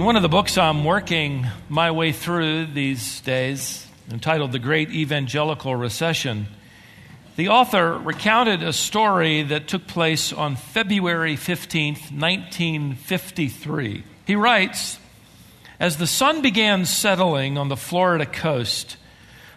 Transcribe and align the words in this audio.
In 0.00 0.06
one 0.06 0.16
of 0.16 0.22
the 0.22 0.30
books 0.30 0.56
I'm 0.56 0.86
working 0.86 1.46
my 1.68 1.90
way 1.90 2.12
through 2.12 2.68
these 2.72 3.20
days, 3.20 3.86
entitled 4.10 4.50
The 4.50 4.58
Great 4.58 4.88
Evangelical 4.92 5.76
Recession, 5.76 6.46
the 7.36 7.50
author 7.50 7.98
recounted 7.98 8.62
a 8.62 8.72
story 8.72 9.42
that 9.42 9.68
took 9.68 9.86
place 9.86 10.32
on 10.32 10.56
February 10.56 11.36
15th, 11.36 12.12
1953. 12.18 14.02
He 14.26 14.36
writes 14.36 14.98
As 15.78 15.98
the 15.98 16.06
sun 16.06 16.40
began 16.40 16.86
settling 16.86 17.58
on 17.58 17.68
the 17.68 17.76
Florida 17.76 18.24
coast, 18.24 18.96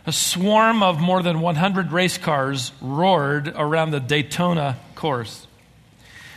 a 0.05 0.11
swarm 0.11 0.83
of 0.83 0.99
more 0.99 1.23
than 1.23 1.39
100 1.39 1.93
race 1.93 2.17
cars 2.17 2.73
roared 2.81 3.47
around 3.47 3.91
the 3.91 4.01
Daytona 4.01 4.77
course. 4.93 5.47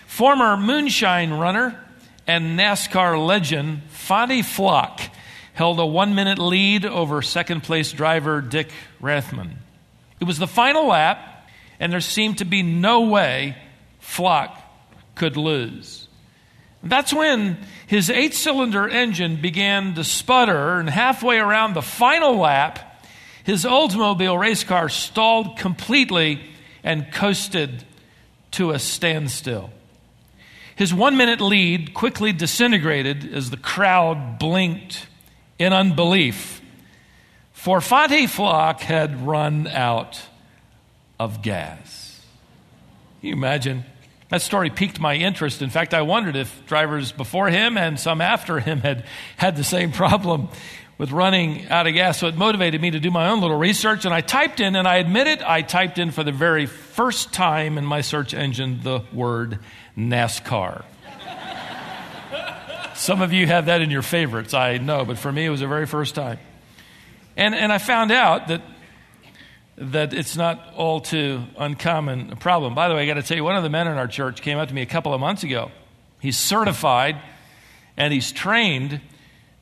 Former 0.06 0.56
moonshine 0.56 1.32
runner 1.32 1.85
and 2.26 2.58
NASCAR 2.58 3.24
legend 3.24 3.82
Fonty 3.90 4.44
Flock 4.44 5.00
held 5.54 5.80
a 5.80 5.86
one 5.86 6.14
minute 6.14 6.38
lead 6.38 6.84
over 6.84 7.22
second 7.22 7.62
place 7.62 7.92
driver 7.92 8.40
Dick 8.40 8.70
Rathmann. 9.00 9.56
It 10.20 10.24
was 10.24 10.38
the 10.38 10.46
final 10.46 10.86
lap, 10.86 11.48
and 11.78 11.92
there 11.92 12.00
seemed 12.00 12.38
to 12.38 12.44
be 12.44 12.62
no 12.62 13.02
way 13.02 13.56
Flock 14.00 14.58
could 15.14 15.36
lose. 15.36 16.08
That's 16.82 17.12
when 17.12 17.58
his 17.86 18.10
eight 18.10 18.34
cylinder 18.34 18.88
engine 18.88 19.40
began 19.40 19.94
to 19.94 20.04
sputter, 20.04 20.78
and 20.78 20.88
halfway 20.88 21.38
around 21.38 21.74
the 21.74 21.82
final 21.82 22.36
lap, 22.36 23.02
his 23.44 23.64
Oldsmobile 23.64 24.38
race 24.38 24.64
car 24.64 24.88
stalled 24.88 25.56
completely 25.56 26.40
and 26.82 27.10
coasted 27.12 27.84
to 28.52 28.70
a 28.70 28.78
standstill. 28.78 29.70
His 30.76 30.92
one 30.92 31.16
minute 31.16 31.40
lead 31.40 31.94
quickly 31.94 32.32
disintegrated 32.32 33.32
as 33.32 33.50
the 33.50 33.56
crowd 33.56 34.38
blinked 34.38 35.06
in 35.58 35.72
unbelief, 35.72 36.60
for 37.52 37.80
Fonty 37.80 38.28
Flock 38.28 38.80
had 38.82 39.26
run 39.26 39.66
out 39.68 40.20
of 41.18 41.40
gas. 41.40 42.20
Can 43.20 43.30
you 43.30 43.34
imagine? 43.34 43.84
That 44.28 44.42
story 44.42 44.68
piqued 44.68 45.00
my 45.00 45.14
interest. 45.14 45.62
In 45.62 45.70
fact, 45.70 45.94
I 45.94 46.02
wondered 46.02 46.36
if 46.36 46.66
drivers 46.66 47.10
before 47.10 47.48
him 47.48 47.78
and 47.78 47.98
some 47.98 48.20
after 48.20 48.60
him 48.60 48.80
had 48.80 49.06
had 49.38 49.56
the 49.56 49.64
same 49.64 49.92
problem 49.92 50.50
with 50.98 51.12
running 51.12 51.66
out 51.68 51.86
of 51.86 51.94
gas. 51.94 52.18
So 52.18 52.26
it 52.26 52.36
motivated 52.36 52.80
me 52.80 52.90
to 52.90 53.00
do 53.00 53.10
my 53.10 53.28
own 53.28 53.40
little 53.40 53.58
research. 53.58 54.04
And 54.04 54.14
I 54.14 54.20
typed 54.22 54.60
in, 54.60 54.76
and 54.76 54.88
I 54.88 54.96
admit 54.96 55.26
it, 55.26 55.42
I 55.42 55.62
typed 55.62 55.98
in 55.98 56.10
for 56.10 56.24
the 56.24 56.32
very 56.32 56.66
first 56.66 57.32
time 57.32 57.76
in 57.78 57.84
my 57.84 58.00
search 58.00 58.32
engine 58.32 58.80
the 58.82 59.02
word 59.12 59.58
NASCAR. 59.96 60.84
Some 62.94 63.20
of 63.20 63.32
you 63.34 63.46
have 63.46 63.66
that 63.66 63.82
in 63.82 63.90
your 63.90 64.00
favorites, 64.00 64.54
I 64.54 64.78
know, 64.78 65.04
but 65.04 65.18
for 65.18 65.30
me 65.30 65.44
it 65.44 65.50
was 65.50 65.60
the 65.60 65.66
very 65.66 65.84
first 65.84 66.14
time. 66.14 66.38
And, 67.36 67.54
and 67.54 67.70
I 67.70 67.76
found 67.76 68.10
out 68.10 68.48
that, 68.48 68.62
that 69.76 70.14
it's 70.14 70.34
not 70.34 70.72
all 70.74 71.02
too 71.02 71.42
uncommon 71.58 72.32
a 72.32 72.36
problem. 72.36 72.74
By 72.74 72.88
the 72.88 72.94
way, 72.94 73.02
I 73.02 73.06
got 73.06 73.20
to 73.20 73.22
tell 73.22 73.36
you, 73.36 73.44
one 73.44 73.54
of 73.54 73.62
the 73.62 73.68
men 73.68 73.86
in 73.86 73.98
our 73.98 74.08
church 74.08 74.40
came 74.40 74.56
up 74.56 74.68
to 74.68 74.74
me 74.74 74.80
a 74.80 74.86
couple 74.86 75.12
of 75.12 75.20
months 75.20 75.42
ago. 75.42 75.70
He's 76.20 76.38
certified 76.38 77.20
and 77.98 78.14
he's 78.14 78.32
trained 78.32 79.02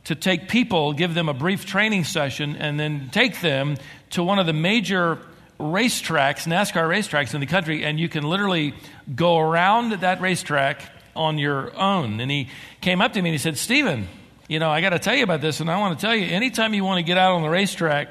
to 0.05 0.15
take 0.15 0.49
people, 0.49 0.93
give 0.93 1.15
them 1.15 1.29
a 1.29 1.35
brief 1.35 1.65
training 1.65 2.05
session, 2.05 2.57
and 2.57 2.79
then 2.79 3.09
take 3.11 3.41
them 3.41 3.77
to 4.11 4.23
one 4.23 4.39
of 4.39 4.47
the 4.47 4.53
major 4.53 5.19
racetracks, 5.59 6.47
NASCAR 6.47 6.89
racetracks 6.89 7.35
in 7.35 7.41
the 7.41 7.47
country, 7.47 7.85
and 7.85 7.99
you 7.99 8.09
can 8.09 8.25
literally 8.25 8.75
go 9.15 9.39
around 9.39 9.93
that 9.93 10.21
racetrack 10.21 10.83
on 11.17 11.39
your 11.39 11.75
own. 11.77 12.21
And 12.21 12.31
he 12.31 12.49
came 12.81 13.01
up 13.01 13.13
to 13.15 13.23
me 13.23 13.31
and 13.31 13.35
he 13.35 13.39
said, 13.39 13.57
Stephen, 13.57 14.09
you 14.49 14.59
know, 14.59 14.71
I 14.71 14.81
got 14.81 14.91
to 14.91 14.99
tell 14.99 15.15
you 15.15 15.25
about 15.25 15.41
this, 15.41 15.61
and 15.61 15.71
I 15.71 15.79
want 15.79 15.99
to 15.99 16.07
tell 16.07 16.15
you 16.15 16.27
anytime 16.27 16.75
you 16.75 16.85
want 16.85 16.99
to 16.99 17.03
get 17.03 17.17
out 17.17 17.35
on 17.35 17.43
the 17.43 17.49
racetrack 17.49 18.09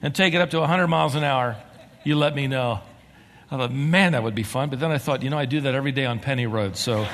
and 0.00 0.14
take 0.14 0.34
it 0.34 0.40
up 0.40 0.50
to 0.50 0.60
100 0.60 0.86
miles 0.86 1.14
an 1.14 1.24
hour, 1.24 1.56
you 2.04 2.16
let 2.16 2.34
me 2.34 2.46
know. 2.46 2.80
I 3.50 3.56
thought, 3.58 3.72
man, 3.72 4.12
that 4.12 4.22
would 4.22 4.34
be 4.34 4.42
fun. 4.42 4.70
But 4.70 4.80
then 4.80 4.90
I 4.90 4.98
thought, 4.98 5.22
you 5.22 5.30
know, 5.30 5.38
I 5.38 5.44
do 5.44 5.60
that 5.62 5.74
every 5.74 5.92
day 5.92 6.06
on 6.06 6.20
Penny 6.20 6.46
Road, 6.46 6.76
so. 6.76 7.06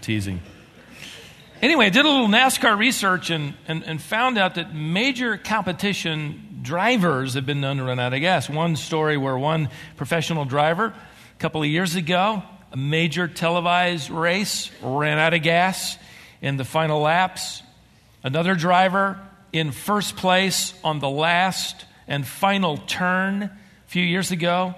Teasing. 0.00 0.40
Anyway, 1.60 1.86
I 1.86 1.88
did 1.88 2.04
a 2.04 2.08
little 2.08 2.28
NASCAR 2.28 2.78
research 2.78 3.30
and, 3.30 3.54
and, 3.66 3.82
and 3.82 4.00
found 4.00 4.38
out 4.38 4.54
that 4.54 4.74
major 4.74 5.36
competition 5.36 6.60
drivers 6.62 7.34
have 7.34 7.46
been 7.46 7.60
known 7.60 7.78
to 7.78 7.84
run 7.84 7.98
out 7.98 8.14
of 8.14 8.20
gas. 8.20 8.48
One 8.48 8.76
story 8.76 9.16
where 9.16 9.36
one 9.36 9.68
professional 9.96 10.44
driver 10.44 10.86
a 10.86 11.40
couple 11.40 11.60
of 11.60 11.68
years 11.68 11.96
ago, 11.96 12.44
a 12.72 12.76
major 12.76 13.26
televised 13.26 14.08
race, 14.08 14.70
ran 14.82 15.18
out 15.18 15.34
of 15.34 15.42
gas 15.42 15.98
in 16.40 16.56
the 16.56 16.64
final 16.64 17.00
laps. 17.00 17.62
Another 18.22 18.54
driver 18.54 19.18
in 19.52 19.72
first 19.72 20.16
place 20.16 20.74
on 20.84 21.00
the 21.00 21.10
last 21.10 21.84
and 22.06 22.26
final 22.26 22.76
turn 22.76 23.42
a 23.42 23.50
few 23.86 24.04
years 24.04 24.30
ago 24.30 24.74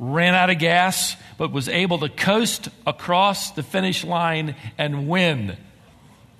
ran 0.00 0.34
out 0.34 0.48
of 0.48 0.58
gas 0.58 1.14
but 1.36 1.52
was 1.52 1.68
able 1.68 1.98
to 1.98 2.08
coast 2.08 2.70
across 2.86 3.52
the 3.52 3.62
finish 3.62 4.02
line 4.02 4.56
and 4.78 5.08
win. 5.08 5.56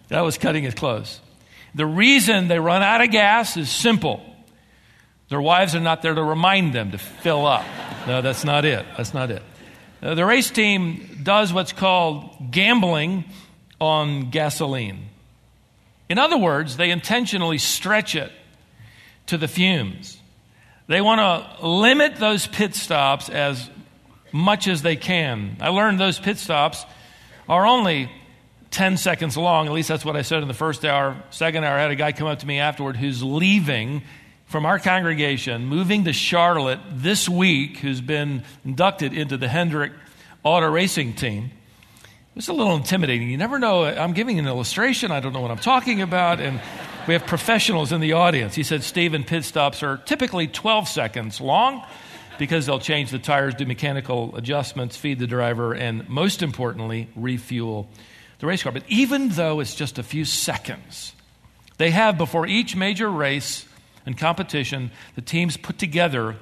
That 0.09 0.23
was 0.23 0.39
cutting 0.39 0.65
it 0.65 0.75
close. 0.75 1.21
The 1.75 1.87
reason 1.87 2.49
they 2.49 2.59
run 2.59 2.83
out 2.83 3.01
of 3.03 3.11
gas 3.11 3.57
is 3.57 3.71
simple. 3.71 4.25
Their 5.29 5.41
wives 5.41 5.77
are 5.77 5.81
not 5.81 6.03
there 6.03 6.15
to 6.15 6.23
remind 6.23 6.73
them 6.73 6.91
to 6.91 6.99
fill 6.99 7.47
up. 7.47 7.65
No, 8.09 8.23
that's 8.23 8.45
not 8.45 8.65
it. 8.65 8.85
That's 8.97 9.15
not 9.15 9.31
it. 9.31 9.43
Uh, 10.03 10.15
the 10.15 10.25
race 10.25 10.51
team 10.51 11.21
does 11.23 11.53
what's 11.53 11.73
called 11.73 12.51
gambling 12.51 13.25
on 13.81 14.31
gasoline. 14.31 15.11
In 16.09 16.19
other 16.19 16.39
words, 16.39 16.77
they 16.77 16.91
intentionally 16.91 17.59
stretch 17.59 18.17
it 18.17 18.33
to 19.27 19.39
the 19.39 19.47
fumes. 19.47 20.20
They 20.91 21.01
want 21.01 21.21
to 21.21 21.65
limit 21.65 22.17
those 22.17 22.49
pit 22.49 22.75
stops 22.75 23.29
as 23.29 23.71
much 24.33 24.67
as 24.67 24.83
they 24.83 24.97
can. 24.97 25.57
I 25.61 25.69
learned 25.69 26.01
those 26.01 26.19
pit 26.19 26.37
stops 26.37 26.85
are 27.49 27.65
only 27.65 28.11
10 28.73 28.97
seconds 28.97 29.37
long. 29.37 29.69
At 29.69 29.73
least 29.73 29.89
that's 29.89 30.05
what 30.05 30.17
I 30.17 30.23
said 30.23 30.43
in 30.43 30.49
the 30.49 30.55
first 30.55 30.85
hour. 30.85 31.23
Second 31.31 31.63
hour, 31.63 31.79
I 31.79 31.83
had 31.83 31.93
a 31.93 31.95
guy 31.95 32.11
come 32.11 32.27
up 32.27 32.41
to 32.41 32.47
me 32.47 32.59
afterward 32.59 32.97
who's 32.97 33.23
leaving 33.23 34.03
from 34.47 34.67
our 34.67 34.81
congregation, 34.81 35.67
moving 35.67 36.07
to 36.07 36.13
Charlotte 36.13 36.81
this 36.91 37.29
week, 37.29 37.77
who's 37.77 38.01
been 38.01 38.43
inducted 38.65 39.13
into 39.13 39.37
the 39.37 39.47
Hendrick 39.47 39.93
Auto 40.43 40.69
Racing 40.69 41.13
Team. 41.13 41.53
It's 42.35 42.49
a 42.49 42.53
little 42.53 42.75
intimidating. 42.75 43.31
You 43.31 43.37
never 43.37 43.61
know. 43.61 43.85
I'm 43.85 44.13
giving 44.13 44.41
an 44.41 44.49
illustration. 44.49 45.13
I 45.13 45.21
don't 45.21 45.33
know 45.33 45.41
what 45.41 45.53
I'm 45.53 45.59
talking 45.59 46.03
about. 46.03 46.41
And 46.41 46.61
we 47.07 47.15
have 47.15 47.27
professionals 47.27 47.93
in 47.93 48.01
the 48.01 48.13
audience. 48.13 48.55
He 48.55 48.63
said, 48.63 48.83
Stephen, 48.83 49.25
pit 49.25 49.45
stops 49.45 49.83
are 49.83 49.97
typically 49.99 50.47
12 50.47 50.89
seconds 50.89 51.41
long 51.41 51.85
because 52.39 52.67
they'll 52.67 52.79
change 52.79 53.11
the 53.11 53.19
tires, 53.19 53.55
do 53.55 53.67
mechanical 53.67 54.35
adjustments, 54.37 54.97
feed 54.97 55.19
the 55.19 55.27
driver, 55.27 55.75
and 55.75 56.09
most 56.09 56.43
importantly, 56.43 57.09
refuel 57.17 57.89
the 58.39 58.47
race 58.47 58.63
car. 58.63 58.73
But 58.73 58.85
even 58.89 59.31
though 59.31 59.61
it's 59.61 59.75
just 59.75 59.99
a 59.99 60.03
few 60.03 60.25
seconds, 60.25 61.13
they 61.79 61.91
have 61.91 62.19
before 62.19 62.47
each 62.47 62.77
major 62.77 63.11
race 63.11 63.67
and 64.07 64.17
competition, 64.17 64.91
the 65.15 65.23
teams 65.23 65.57
put 65.57 65.79
together 65.79 66.37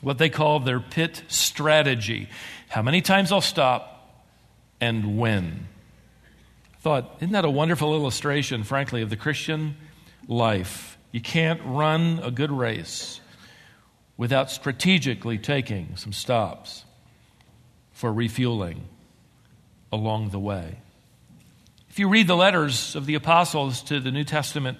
what 0.00 0.18
they 0.18 0.28
call 0.28 0.60
their 0.60 0.80
pit 0.80 1.22
strategy. 1.28 2.28
How 2.68 2.82
many 2.82 3.00
times 3.00 3.30
they'll 3.30 3.40
stop 3.40 4.24
and 4.80 5.18
when. 5.18 5.68
Thought, 6.88 7.16
isn't 7.20 7.32
that 7.32 7.44
a 7.44 7.50
wonderful 7.50 7.94
illustration, 7.94 8.64
frankly, 8.64 9.02
of 9.02 9.10
the 9.10 9.16
Christian 9.16 9.76
life? 10.26 10.96
You 11.12 11.20
can't 11.20 11.60
run 11.62 12.18
a 12.22 12.30
good 12.30 12.50
race 12.50 13.20
without 14.16 14.50
strategically 14.50 15.36
taking 15.36 15.96
some 15.96 16.14
stops 16.14 16.86
for 17.92 18.10
refueling 18.10 18.88
along 19.92 20.30
the 20.30 20.38
way. 20.38 20.78
If 21.90 21.98
you 21.98 22.08
read 22.08 22.26
the 22.26 22.36
letters 22.36 22.96
of 22.96 23.04
the 23.04 23.16
apostles 23.16 23.82
to 23.82 24.00
the 24.00 24.10
New 24.10 24.24
Testament 24.24 24.78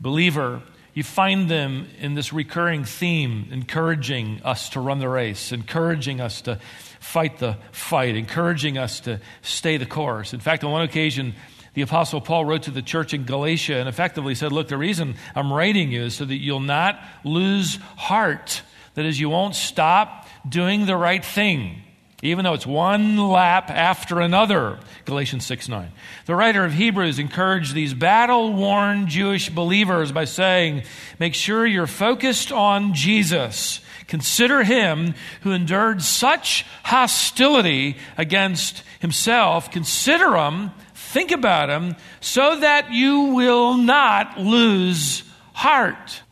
believer, 0.00 0.60
you 0.98 1.04
find 1.04 1.48
them 1.48 1.86
in 2.00 2.14
this 2.14 2.32
recurring 2.32 2.82
theme, 2.82 3.46
encouraging 3.52 4.40
us 4.42 4.70
to 4.70 4.80
run 4.80 4.98
the 4.98 5.08
race, 5.08 5.52
encouraging 5.52 6.20
us 6.20 6.40
to 6.40 6.58
fight 6.98 7.38
the 7.38 7.56
fight, 7.70 8.16
encouraging 8.16 8.76
us 8.76 8.98
to 8.98 9.20
stay 9.40 9.76
the 9.76 9.86
course. 9.86 10.34
In 10.34 10.40
fact, 10.40 10.64
on 10.64 10.72
one 10.72 10.82
occasion, 10.82 11.36
the 11.74 11.82
Apostle 11.82 12.20
Paul 12.20 12.44
wrote 12.44 12.64
to 12.64 12.72
the 12.72 12.82
church 12.82 13.14
in 13.14 13.26
Galatia 13.26 13.76
and 13.76 13.88
effectively 13.88 14.34
said, 14.34 14.50
Look, 14.50 14.66
the 14.66 14.76
reason 14.76 15.14
I'm 15.36 15.52
writing 15.52 15.92
you 15.92 16.02
is 16.02 16.14
so 16.14 16.24
that 16.24 16.34
you'll 16.34 16.58
not 16.58 17.00
lose 17.22 17.76
heart. 17.96 18.62
That 18.94 19.04
is, 19.04 19.20
you 19.20 19.28
won't 19.28 19.54
stop 19.54 20.26
doing 20.48 20.84
the 20.84 20.96
right 20.96 21.24
thing. 21.24 21.84
Even 22.22 22.44
though 22.44 22.54
it's 22.54 22.66
one 22.66 23.16
lap 23.16 23.70
after 23.70 24.20
another. 24.20 24.78
Galatians 25.04 25.46
6 25.46 25.68
9. 25.68 25.92
The 26.26 26.34
writer 26.34 26.64
of 26.64 26.72
Hebrews 26.72 27.18
encouraged 27.18 27.74
these 27.74 27.94
battle 27.94 28.52
worn 28.52 29.06
Jewish 29.06 29.50
believers 29.50 30.10
by 30.10 30.24
saying, 30.24 30.82
Make 31.20 31.34
sure 31.34 31.64
you're 31.64 31.86
focused 31.86 32.50
on 32.50 32.94
Jesus. 32.94 33.80
Consider 34.08 34.64
him 34.64 35.14
who 35.42 35.52
endured 35.52 36.02
such 36.02 36.64
hostility 36.82 37.96
against 38.16 38.82
himself. 39.00 39.70
Consider 39.70 40.34
him, 40.36 40.72
think 40.94 41.30
about 41.30 41.68
him, 41.68 41.94
so 42.20 42.58
that 42.58 42.90
you 42.90 43.34
will 43.34 43.74
not 43.74 44.40
lose 44.40 45.22
heart. 45.52 46.22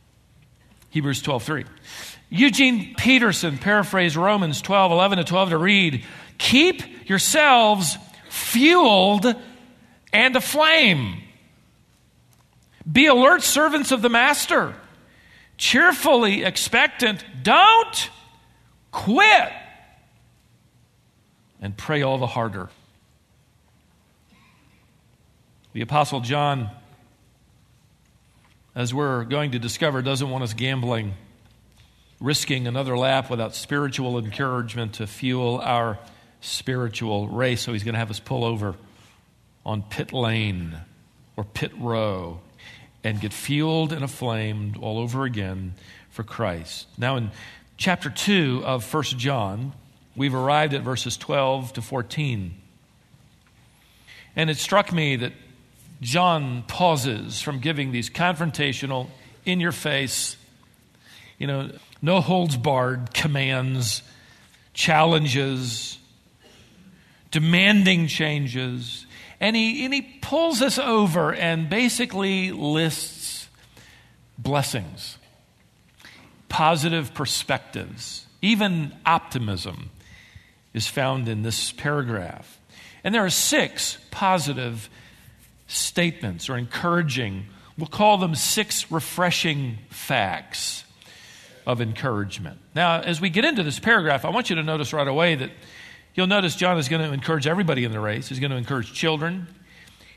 Hebrews 0.90 1.22
12 1.22 1.42
3. 1.44 1.64
Eugene 2.28 2.94
Peterson 2.96 3.58
paraphrased 3.58 4.16
Romans 4.16 4.60
12, 4.60 4.92
11 4.92 5.18
to 5.18 5.24
12 5.24 5.50
to 5.50 5.58
read, 5.58 6.04
Keep 6.38 7.08
yourselves 7.08 7.96
fueled 8.28 9.34
and 10.12 10.36
aflame. 10.36 11.22
Be 12.90 13.06
alert 13.06 13.42
servants 13.42 13.92
of 13.92 14.02
the 14.02 14.08
master, 14.08 14.74
cheerfully 15.56 16.44
expectant. 16.44 17.24
Don't 17.42 18.10
quit. 18.90 19.52
And 21.60 21.76
pray 21.76 22.02
all 22.02 22.18
the 22.18 22.26
harder. 22.26 22.68
The 25.72 25.80
Apostle 25.80 26.20
John, 26.20 26.70
as 28.74 28.94
we're 28.94 29.24
going 29.24 29.52
to 29.52 29.58
discover, 29.58 30.02
doesn't 30.02 30.28
want 30.28 30.44
us 30.44 30.54
gambling 30.54 31.14
risking 32.20 32.66
another 32.66 32.96
lap 32.96 33.30
without 33.30 33.54
spiritual 33.54 34.18
encouragement 34.18 34.94
to 34.94 35.06
fuel 35.06 35.60
our 35.62 35.98
spiritual 36.40 37.28
race. 37.28 37.62
So 37.62 37.72
he's 37.72 37.84
going 37.84 37.94
to 37.94 37.98
have 37.98 38.10
us 38.10 38.20
pull 38.20 38.44
over 38.44 38.74
on 39.64 39.82
pit 39.82 40.12
lane 40.12 40.76
or 41.36 41.44
pit 41.44 41.72
row 41.78 42.40
and 43.04 43.20
get 43.20 43.32
fueled 43.32 43.92
and 43.92 44.02
aflamed 44.02 44.82
all 44.82 44.98
over 44.98 45.24
again 45.24 45.74
for 46.10 46.22
Christ. 46.22 46.86
Now, 46.96 47.16
in 47.16 47.30
chapter 47.76 48.10
2 48.10 48.62
of 48.64 48.92
1 48.92 49.02
John, 49.04 49.72
we've 50.14 50.34
arrived 50.34 50.74
at 50.74 50.82
verses 50.82 51.16
12 51.16 51.74
to 51.74 51.82
14. 51.82 52.54
And 54.34 54.50
it 54.50 54.56
struck 54.56 54.92
me 54.92 55.16
that 55.16 55.32
John 56.00 56.62
pauses 56.66 57.40
from 57.40 57.60
giving 57.60 57.92
these 57.92 58.10
confrontational, 58.10 59.08
in 59.44 59.60
your 59.60 59.72
face, 59.72 60.36
you 61.38 61.46
know, 61.46 61.70
no 62.06 62.20
holds 62.20 62.56
barred 62.56 63.12
commands, 63.12 64.00
challenges, 64.72 65.98
demanding 67.32 68.06
changes. 68.06 69.04
And 69.40 69.56
he, 69.56 69.84
and 69.84 69.92
he 69.92 70.02
pulls 70.22 70.62
us 70.62 70.78
over 70.78 71.34
and 71.34 71.68
basically 71.68 72.52
lists 72.52 73.48
blessings, 74.38 75.18
positive 76.48 77.12
perspectives, 77.12 78.24
even 78.40 78.94
optimism 79.04 79.90
is 80.72 80.86
found 80.86 81.28
in 81.28 81.42
this 81.42 81.72
paragraph. 81.72 82.60
And 83.02 83.12
there 83.12 83.24
are 83.24 83.30
six 83.30 83.98
positive 84.12 84.88
statements 85.66 86.48
or 86.48 86.56
encouraging, 86.56 87.46
we'll 87.76 87.88
call 87.88 88.16
them 88.16 88.36
six 88.36 88.92
refreshing 88.92 89.78
facts 89.90 90.84
of 91.66 91.80
encouragement. 91.80 92.58
Now, 92.74 93.00
as 93.00 93.20
we 93.20 93.28
get 93.28 93.44
into 93.44 93.62
this 93.62 93.78
paragraph, 93.78 94.24
I 94.24 94.30
want 94.30 94.48
you 94.48 94.56
to 94.56 94.62
notice 94.62 94.92
right 94.92 95.06
away 95.06 95.34
that 95.34 95.50
you'll 96.14 96.28
notice 96.28 96.54
John 96.54 96.78
is 96.78 96.88
going 96.88 97.06
to 97.06 97.12
encourage 97.12 97.46
everybody 97.46 97.84
in 97.84 97.90
the 97.90 98.00
race. 98.00 98.28
He's 98.28 98.38
going 98.38 98.52
to 98.52 98.56
encourage 98.56 98.92
children, 98.92 99.48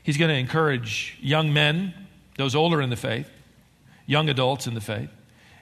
he's 0.02 0.16
going 0.16 0.30
to 0.30 0.36
encourage 0.36 1.18
young 1.20 1.52
men, 1.52 1.92
those 2.36 2.54
older 2.54 2.80
in 2.80 2.88
the 2.88 2.96
faith, 2.96 3.28
young 4.06 4.28
adults 4.28 4.66
in 4.66 4.74
the 4.74 4.80
faith, 4.80 5.10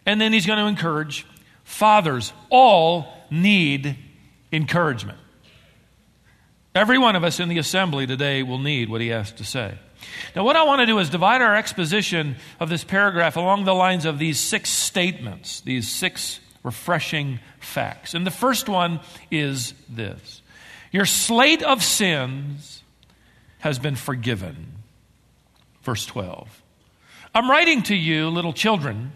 and 0.05 0.21
then 0.21 0.33
he's 0.33 0.47
going 0.47 0.59
to 0.59 0.67
encourage 0.67 1.27
fathers. 1.65 2.33
All 2.51 3.09
need 3.31 3.97
encouragement. 4.53 5.19
Every 6.75 6.99
one 6.99 7.17
of 7.17 7.25
us 7.25 7.41
in 7.41 7.49
the 7.49 7.59
assembly 7.59 8.07
today 8.07 8.43
will 8.43 8.59
need 8.59 8.89
what 8.89 9.01
he 9.01 9.09
has 9.09 9.33
to 9.33 9.45
say. 9.45 9.79
Now, 10.35 10.45
what 10.45 10.57
I 10.57 10.65
want 10.65 10.81
to 10.81 10.87
do 10.87 10.99
is 10.99 11.11
divide 11.11 11.43
our 11.43 11.57
exposition 11.57 12.37
of 12.61 12.69
this 12.69 12.85
paragraph 12.85 13.37
along 13.37 13.65
the 13.65 13.75
lines 13.75 14.05
of 14.05 14.19
these 14.19 14.39
six 14.39 14.71
statements, 14.71 15.61
these 15.61 15.89
six 15.89 16.41
refreshing 16.63 17.41
facts. 17.61 18.15
And 18.15 18.27
the 18.27 18.31
first 18.31 18.69
one 18.69 19.01
is 19.31 19.75
this 19.89 20.43
Your 20.93 21.07
slate 21.07 21.63
of 21.63 21.83
sins 21.83 22.83
has 23.59 23.79
been 23.79 23.97
forgiven. 23.97 24.75
Verse 25.83 26.07
12. 26.07 26.63
I'm 27.35 27.51
writing 27.51 27.83
to 27.85 27.95
you, 27.95 28.29
little 28.29 28.53
children, 28.53 29.13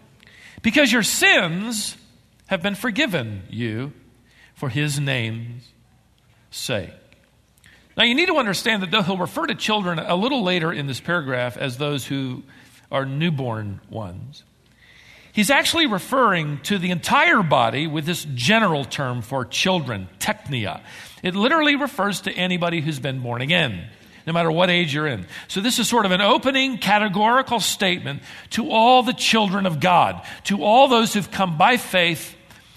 because 0.61 0.91
your 0.91 1.03
sins 1.03 1.97
have 2.47 2.61
been 2.61 2.75
forgiven 2.75 3.43
you 3.49 3.93
for 4.55 4.69
his 4.69 4.99
name's 4.99 5.69
sake. 6.51 6.91
Now, 7.95 8.03
you 8.03 8.15
need 8.15 8.27
to 8.27 8.37
understand 8.37 8.81
that 8.81 8.91
though 8.91 9.03
he'll 9.03 9.17
refer 9.17 9.45
to 9.45 9.55
children 9.55 9.99
a 9.99 10.15
little 10.15 10.43
later 10.43 10.71
in 10.71 10.87
this 10.87 10.99
paragraph 10.99 11.57
as 11.57 11.77
those 11.77 12.05
who 12.05 12.43
are 12.91 13.05
newborn 13.05 13.81
ones, 13.89 14.43
he's 15.31 15.51
actually 15.51 15.85
referring 15.85 16.59
to 16.61 16.79
the 16.79 16.89
entire 16.89 17.43
body 17.43 17.85
with 17.85 18.05
this 18.05 18.25
general 18.33 18.83
term 18.83 19.21
for 19.21 19.45
children, 19.45 20.09
teknia. 20.19 20.81
It 21.21 21.35
literally 21.35 21.75
refers 21.75 22.21
to 22.21 22.31
anybody 22.31 22.81
who's 22.81 22.99
been 22.99 23.21
born 23.21 23.41
again, 23.41 23.89
no 24.25 24.33
matter 24.33 24.51
what 24.51 24.71
age 24.71 24.93
you're 24.93 25.07
in. 25.07 25.27
So, 25.47 25.61
this 25.61 25.77
is 25.77 25.87
sort 25.87 26.07
of 26.07 26.11
an 26.11 26.21
opening 26.21 26.79
categorical 26.79 27.59
statement 27.59 28.23
to 28.51 28.71
all 28.71 29.03
the 29.03 29.13
children 29.13 29.67
of 29.67 29.79
God, 29.79 30.25
to 30.45 30.63
all 30.63 30.87
those 30.87 31.13
who've 31.13 31.29
come 31.29 31.59
by 31.59 31.77
faith, 31.77 32.35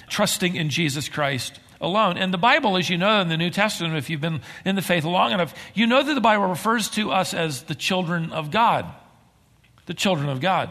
trusting 0.08 0.56
in 0.56 0.68
Jesus 0.68 1.08
Christ 1.08 1.58
alone. 1.80 2.16
And 2.18 2.32
the 2.32 2.38
Bible, 2.38 2.76
as 2.76 2.88
you 2.88 2.98
know 2.98 3.20
in 3.20 3.28
the 3.28 3.36
New 3.36 3.50
Testament, 3.50 3.96
if 3.96 4.10
you've 4.10 4.20
been 4.20 4.40
in 4.64 4.76
the 4.76 4.82
faith 4.82 5.04
long 5.04 5.32
enough, 5.32 5.54
you 5.74 5.86
know 5.86 6.02
that 6.02 6.14
the 6.14 6.20
Bible 6.20 6.46
refers 6.46 6.88
to 6.90 7.12
us 7.12 7.34
as 7.34 7.62
the 7.64 7.74
children 7.74 8.32
of 8.32 8.50
God. 8.50 8.86
The 9.86 9.94
children 9.94 10.28
of 10.28 10.40
God. 10.40 10.70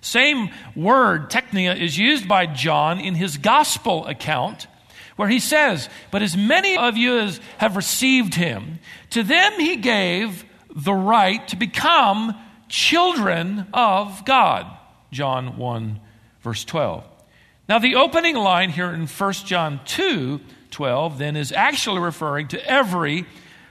Same 0.00 0.50
word, 0.74 1.30
teknia, 1.30 1.80
is 1.80 1.96
used 1.96 2.26
by 2.26 2.46
John 2.46 2.98
in 2.98 3.14
his 3.14 3.38
gospel 3.38 4.04
account, 4.06 4.66
where 5.16 5.28
he 5.28 5.38
says, 5.38 5.88
But 6.10 6.22
as 6.22 6.36
many 6.36 6.76
of 6.76 6.96
you 6.96 7.18
as 7.18 7.40
have 7.58 7.76
received 7.76 8.34
him, 8.34 8.80
to 9.10 9.22
them 9.22 9.52
he 9.58 9.76
gave 9.76 10.44
the 10.74 10.92
right 10.92 11.46
to 11.48 11.56
become 11.56 12.34
children 12.68 13.66
of 13.72 14.24
God. 14.24 14.66
John 15.12 15.56
1, 15.56 16.00
verse 16.42 16.64
12. 16.64 17.04
Now, 17.68 17.78
the 17.78 17.94
opening 17.94 18.36
line 18.36 18.70
here 18.70 18.90
in 18.90 19.06
1 19.06 19.32
John 19.32 19.80
2 19.84 20.40
12 20.70 21.18
then 21.18 21.36
is 21.36 21.52
actually 21.52 22.00
referring 22.00 22.48
to 22.48 22.66
every 22.66 23.26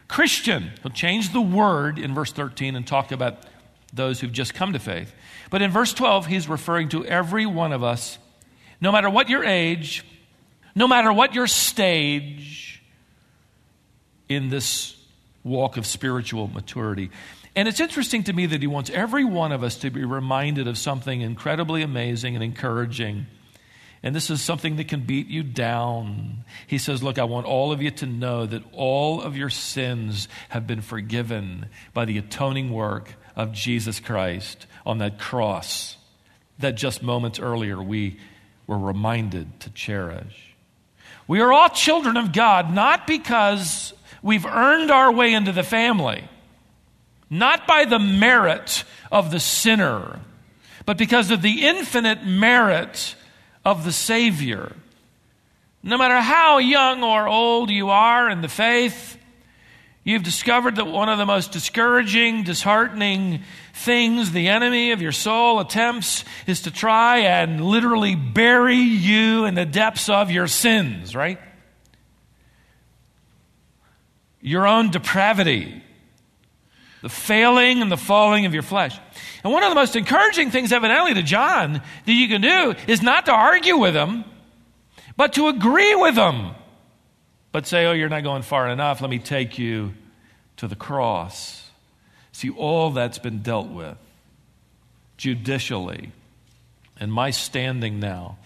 Christian. 0.08 0.72
He'll 0.84 0.92
change 0.92 1.34
the 1.34 1.42
word 1.42 1.98
in 1.98 2.14
verse 2.14 2.32
13 2.32 2.76
and 2.76 2.86
talk 2.86 3.12
about 3.12 3.38
those 3.94 4.20
who've 4.20 4.32
just 4.32 4.54
come 4.54 4.74
to 4.74 4.80
faith. 4.80 5.14
But 5.50 5.62
in 5.62 5.72
verse 5.72 5.94
12, 5.94 6.28
he's 6.28 6.48
referring 6.48 6.90
to 6.90 7.04
every 7.06 7.46
one 7.46 7.74
of 7.74 7.84
us, 7.84 8.18
no 8.80 8.92
matter 8.92 9.10
what 9.10 9.30
your 9.30 9.44
age, 9.44 10.06
no 10.76 10.88
matter 10.88 11.12
what 11.12 11.34
your 11.34 11.48
stage 11.48 12.82
in 14.30 14.50
this 14.50 14.96
walk 15.44 15.78
of 15.78 15.86
spiritual 15.86 16.48
maturity. 16.48 17.10
And 17.56 17.68
it's 17.68 17.82
interesting 17.82 18.24
to 18.26 18.34
me 18.34 18.46
that 18.46 18.62
he 18.62 18.68
wants 18.68 18.90
every 18.90 19.26
one 19.26 19.52
of 19.52 19.64
us 19.64 19.76
to 19.78 19.90
be 19.90 20.06
reminded 20.06 20.68
of 20.68 20.78
something 20.78 21.20
incredibly 21.20 21.82
amazing 21.82 22.36
and 22.36 22.44
encouraging 22.44 23.26
and 24.04 24.16
this 24.16 24.32
is 24.32 24.42
something 24.42 24.78
that 24.78 24.88
can 24.88 25.02
beat 25.02 25.28
you 25.28 25.44
down. 25.44 26.44
He 26.66 26.80
says, 26.80 27.04
Look, 27.04 27.20
I 27.20 27.24
want 27.26 27.46
all 27.46 27.72
of 27.72 27.82
you 27.82 27.92
to 27.92 28.08
know 28.08 28.48
that 28.48 28.64
all 28.74 29.22
of 29.22 29.38
your 29.38 29.52
sins 29.52 30.28
have 30.50 30.66
been 30.66 30.82
forgiven 30.82 31.68
by 31.94 32.06
the 32.06 32.18
atoning 32.18 32.72
work 32.72 33.14
of 33.36 33.52
Jesus 33.52 34.00
Christ 34.00 34.66
on 34.86 34.98
that 34.98 35.20
cross 35.20 35.98
that 36.60 36.76
just 36.76 37.04
moments 37.04 37.40
earlier 37.40 37.82
we 37.82 38.18
were 38.66 38.78
reminded 38.78 39.60
to 39.62 39.70
cherish. 39.72 40.56
We 41.28 41.42
are 41.42 41.54
all 41.54 41.70
children 41.70 42.18
of 42.18 42.34
God, 42.34 42.74
not 42.74 43.06
because 43.06 43.94
we've 44.24 44.46
earned 44.46 44.90
our 44.90 45.12
way 45.12 45.34
into 45.34 45.52
the 45.52 45.64
family, 45.64 46.24
not 47.30 47.68
by 47.68 47.86
the 47.86 48.00
merit 48.00 48.84
of 49.12 49.30
the 49.30 49.40
sinner, 49.40 50.20
but 50.86 50.98
because 50.98 51.30
of 51.30 51.44
the 51.44 51.68
infinite 51.68 52.26
merit 52.26 53.16
of 53.64 53.84
the 53.84 53.92
Savior. 53.92 54.76
No 55.84 55.98
matter 55.98 56.20
how 56.20 56.60
young 56.60 57.04
or 57.04 57.28
old 57.28 57.70
you 57.70 57.90
are 57.90 58.30
in 58.30 58.42
the 58.42 58.48
faith, 58.48 59.18
you've 60.04 60.24
discovered 60.24 60.76
that 60.76 60.88
one 60.88 61.10
of 61.10 61.18
the 61.18 61.26
most 61.26 61.52
discouraging, 61.52 62.44
disheartening 62.44 63.42
things 63.74 64.32
the 64.32 64.48
enemy 64.48 64.92
of 64.92 65.02
your 65.02 65.12
soul 65.12 65.60
attempts 65.60 66.24
is 66.48 66.62
to 66.62 66.72
try 66.72 67.20
and 67.20 67.66
literally 67.66 68.16
bury 68.16 68.76
you 68.76 69.46
in 69.46 69.56
the 69.56 69.66
depths 69.66 70.10
of 70.10 70.30
your 70.30 70.48
sins, 70.48 71.16
right? 71.16 71.40
your 74.42 74.68
own 74.68 74.90
depravity, 74.90 75.82
the 77.02 77.10
failing 77.10 77.82
and 77.82 77.92
the 77.92 77.98
falling 77.98 78.46
of 78.46 78.54
your 78.54 78.64
flesh. 78.64 79.00
And 79.44 79.52
one 79.52 79.64
of 79.64 79.70
the 79.70 79.76
most 79.76 79.96
encouraging 79.96 80.52
things, 80.52 80.72
evidently, 80.72 81.14
to 81.16 81.24
John 81.24 81.82
that 82.06 82.14
you 82.14 82.28
can 82.28 82.42
do 82.42 82.76
is 82.88 83.02
not 83.02 83.26
to 83.26 83.32
argue 83.32 83.78
with 83.78 83.96
him, 83.96 84.24
but 85.18 85.34
to 85.34 85.48
agree 85.48 85.96
with 85.96 86.16
him. 86.16 86.52
But 87.52 87.68
say, 87.68 87.86
oh, 87.86 87.92
you're 87.92 88.10
not 88.10 88.24
going 88.24 88.44
far 88.44 88.70
enough. 88.70 89.02
Let 89.02 89.10
me 89.10 89.20
take 89.20 89.58
you 89.58 89.94
to 90.58 90.68
the 90.68 90.76
cross. 90.76 91.70
See, 92.32 92.50
all 92.50 92.92
that's 92.92 93.20
been 93.20 93.40
dealt 93.40 93.68
with 93.68 93.98
judicially. 95.18 96.12
And 97.00 97.12
my 97.12 97.32
standing 97.32 98.00
now 98.00 98.38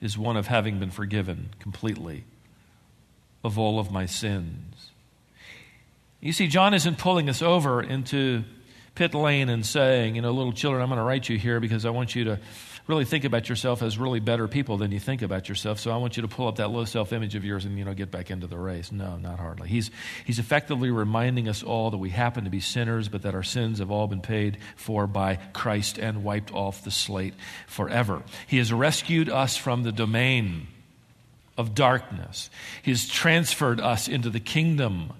is 0.00 0.18
one 0.18 0.36
of 0.36 0.48
having 0.48 0.78
been 0.78 0.90
forgiven 0.90 1.50
completely 1.58 2.24
of 3.42 3.58
all 3.58 3.78
of 3.78 3.90
my 3.90 4.06
sins. 4.06 4.90
You 6.20 6.32
see, 6.32 6.48
John 6.48 6.74
isn't 6.74 6.98
pulling 6.98 7.28
us 7.28 7.40
over 7.40 7.82
into 7.82 8.44
pit 8.98 9.14
lane 9.14 9.48
and 9.48 9.64
saying, 9.64 10.16
you 10.16 10.22
know, 10.22 10.32
little 10.32 10.52
children, 10.52 10.82
I'm 10.82 10.88
going 10.88 10.98
to 10.98 11.04
write 11.04 11.28
you 11.28 11.38
here 11.38 11.60
because 11.60 11.86
I 11.86 11.90
want 11.90 12.16
you 12.16 12.24
to 12.24 12.40
really 12.88 13.04
think 13.04 13.22
about 13.22 13.48
yourself 13.48 13.80
as 13.80 13.96
really 13.96 14.18
better 14.18 14.48
people 14.48 14.76
than 14.76 14.90
you 14.90 14.98
think 14.98 15.22
about 15.22 15.48
yourself. 15.48 15.78
So 15.78 15.92
I 15.92 15.98
want 15.98 16.16
you 16.16 16.22
to 16.22 16.28
pull 16.28 16.48
up 16.48 16.56
that 16.56 16.70
low 16.70 16.84
self 16.84 17.12
image 17.12 17.36
of 17.36 17.44
yours 17.44 17.64
and, 17.64 17.78
you 17.78 17.84
know, 17.84 17.94
get 17.94 18.10
back 18.10 18.28
into 18.28 18.48
the 18.48 18.58
race. 18.58 18.90
No, 18.90 19.16
not 19.16 19.38
hardly. 19.38 19.68
He's, 19.68 19.92
he's 20.24 20.40
effectively 20.40 20.90
reminding 20.90 21.48
us 21.48 21.62
all 21.62 21.92
that 21.92 21.98
we 21.98 22.10
happen 22.10 22.42
to 22.42 22.50
be 22.50 22.58
sinners, 22.58 23.08
but 23.08 23.22
that 23.22 23.36
our 23.36 23.44
sins 23.44 23.78
have 23.78 23.92
all 23.92 24.08
been 24.08 24.20
paid 24.20 24.58
for 24.74 25.06
by 25.06 25.36
Christ 25.52 25.98
and 25.98 26.24
wiped 26.24 26.52
off 26.52 26.82
the 26.82 26.90
slate 26.90 27.34
forever. 27.68 28.24
He 28.48 28.58
has 28.58 28.72
rescued 28.72 29.28
us 29.28 29.56
from 29.56 29.84
the 29.84 29.92
domain 29.92 30.66
of 31.56 31.72
darkness, 31.72 32.50
He 32.82 32.90
has 32.90 33.06
transferred 33.06 33.80
us 33.80 34.08
into 34.08 34.30
the 34.30 34.40
kingdom 34.40 35.12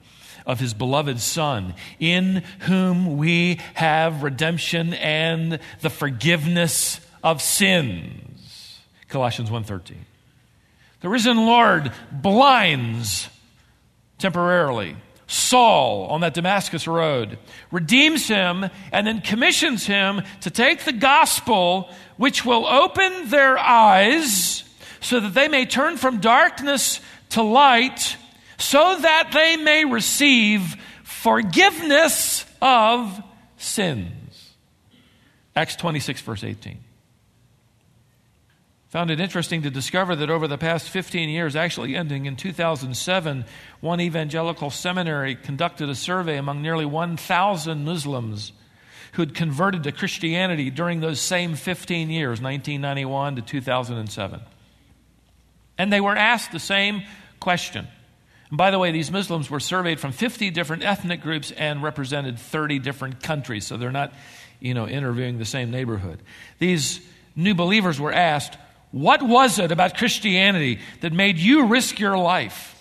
of 0.49 0.59
his 0.59 0.75
beloved 0.75 1.21
Son, 1.21 1.75
in 2.01 2.43
whom 2.61 3.19
we 3.19 3.61
have 3.75 4.25
redemption 4.25 4.95
and 4.95 5.61
the 5.83 5.91
forgiveness 5.91 7.01
of 7.23 7.41
sins. 7.41 8.81
Colossians 9.09 9.51
1:13. 9.51 10.07
The 11.01 11.09
risen 11.09 11.47
Lord 11.47 11.93
blinds 12.11 13.29
temporarily 14.19 14.97
Saul 15.29 16.07
on 16.07 16.23
that 16.23 16.33
Damascus 16.33 16.87
road, 16.87 17.39
redeems 17.71 18.29
him, 18.29 18.71
and 18.91 19.07
then 19.07 19.21
commissions 19.21 19.87
him 19.87 20.23
to 20.41 20.51
take 20.51 20.85
the 20.85 20.93
gospel, 20.93 21.91
which 22.17 22.45
will 22.47 22.67
open 22.67 23.29
their 23.29 23.59
eyes 23.59 24.65
so 25.01 25.21
that 25.21 25.35
they 25.35 25.47
may 25.47 25.67
turn 25.67 25.99
from 25.99 26.19
darkness 26.19 27.01
to 27.31 27.43
light, 27.43 28.17
so 28.59 28.99
that 29.01 29.31
they 29.33 29.57
may 29.57 29.85
receive 29.85 30.77
forgiveness 31.05 32.45
of 32.61 33.23
sins. 33.57 34.55
Acts 35.57 35.77
26, 35.77 36.21
verse 36.23 36.45
18. 36.45 36.79
Found 38.91 39.11
it 39.11 39.21
interesting 39.21 39.63
to 39.63 39.71
discover 39.71 40.17
that 40.17 40.31
over 40.31 40.49
the 40.49 40.57
past 40.57 40.89
15 40.89 41.29
years, 41.29 41.55
actually 41.55 41.95
ending 41.95 42.25
in 42.25 42.37
2007, 42.37 43.45
one 43.81 44.01
evangelical 44.01 44.71
seminary 44.71 45.35
conducted 45.35 45.91
a 45.91 45.95
survey 45.95 46.39
among 46.39 46.63
nearly 46.63 46.87
1,000 46.87 47.85
Muslims 47.85 48.53
who 49.13 49.23
had 49.23 49.35
converted 49.35 49.83
to 49.83 49.93
Christianity 49.93 50.71
during 50.71 51.01
those 51.01 51.21
same 51.21 51.55
15 51.55 52.09
years, 52.09 52.41
1991 52.41 53.37
to 53.37 53.43
2007. 53.43 54.41
And 55.77 55.93
they 55.93 56.01
were 56.01 56.17
asked 56.17 56.53
the 56.53 56.59
same 56.59 57.03
question. 57.41 57.89
And 58.51 58.59
by 58.59 58.71
the 58.71 58.79
way, 58.79 58.93
these 58.93 59.11
Muslims 59.11 59.51
were 59.51 59.61
surveyed 59.61 60.01
from 60.01 60.13
50 60.13 60.51
different 60.51 60.83
ethnic 60.83 61.21
groups 61.21 61.51
and 61.51 61.83
represented 61.83 62.39
30 62.39 62.79
different 62.79 63.23
countries, 63.23 63.67
so 63.67 63.77
they're 63.77 63.93
not, 63.93 64.13
you 64.61 64.75
know, 64.75 64.89
interviewing 64.89 65.39
the 65.39 65.45
same 65.45 65.71
neighborhood. 65.71 66.21
These 66.59 67.01
new 67.37 67.55
believers 67.55 68.01
were 68.01 68.13
asked, 68.13 68.57
what 68.91 69.23
was 69.23 69.59
it 69.59 69.71
about 69.71 69.97
Christianity 69.97 70.81
that 71.01 71.13
made 71.13 71.39
you 71.39 71.67
risk 71.67 71.99
your 71.99 72.17
life 72.17 72.75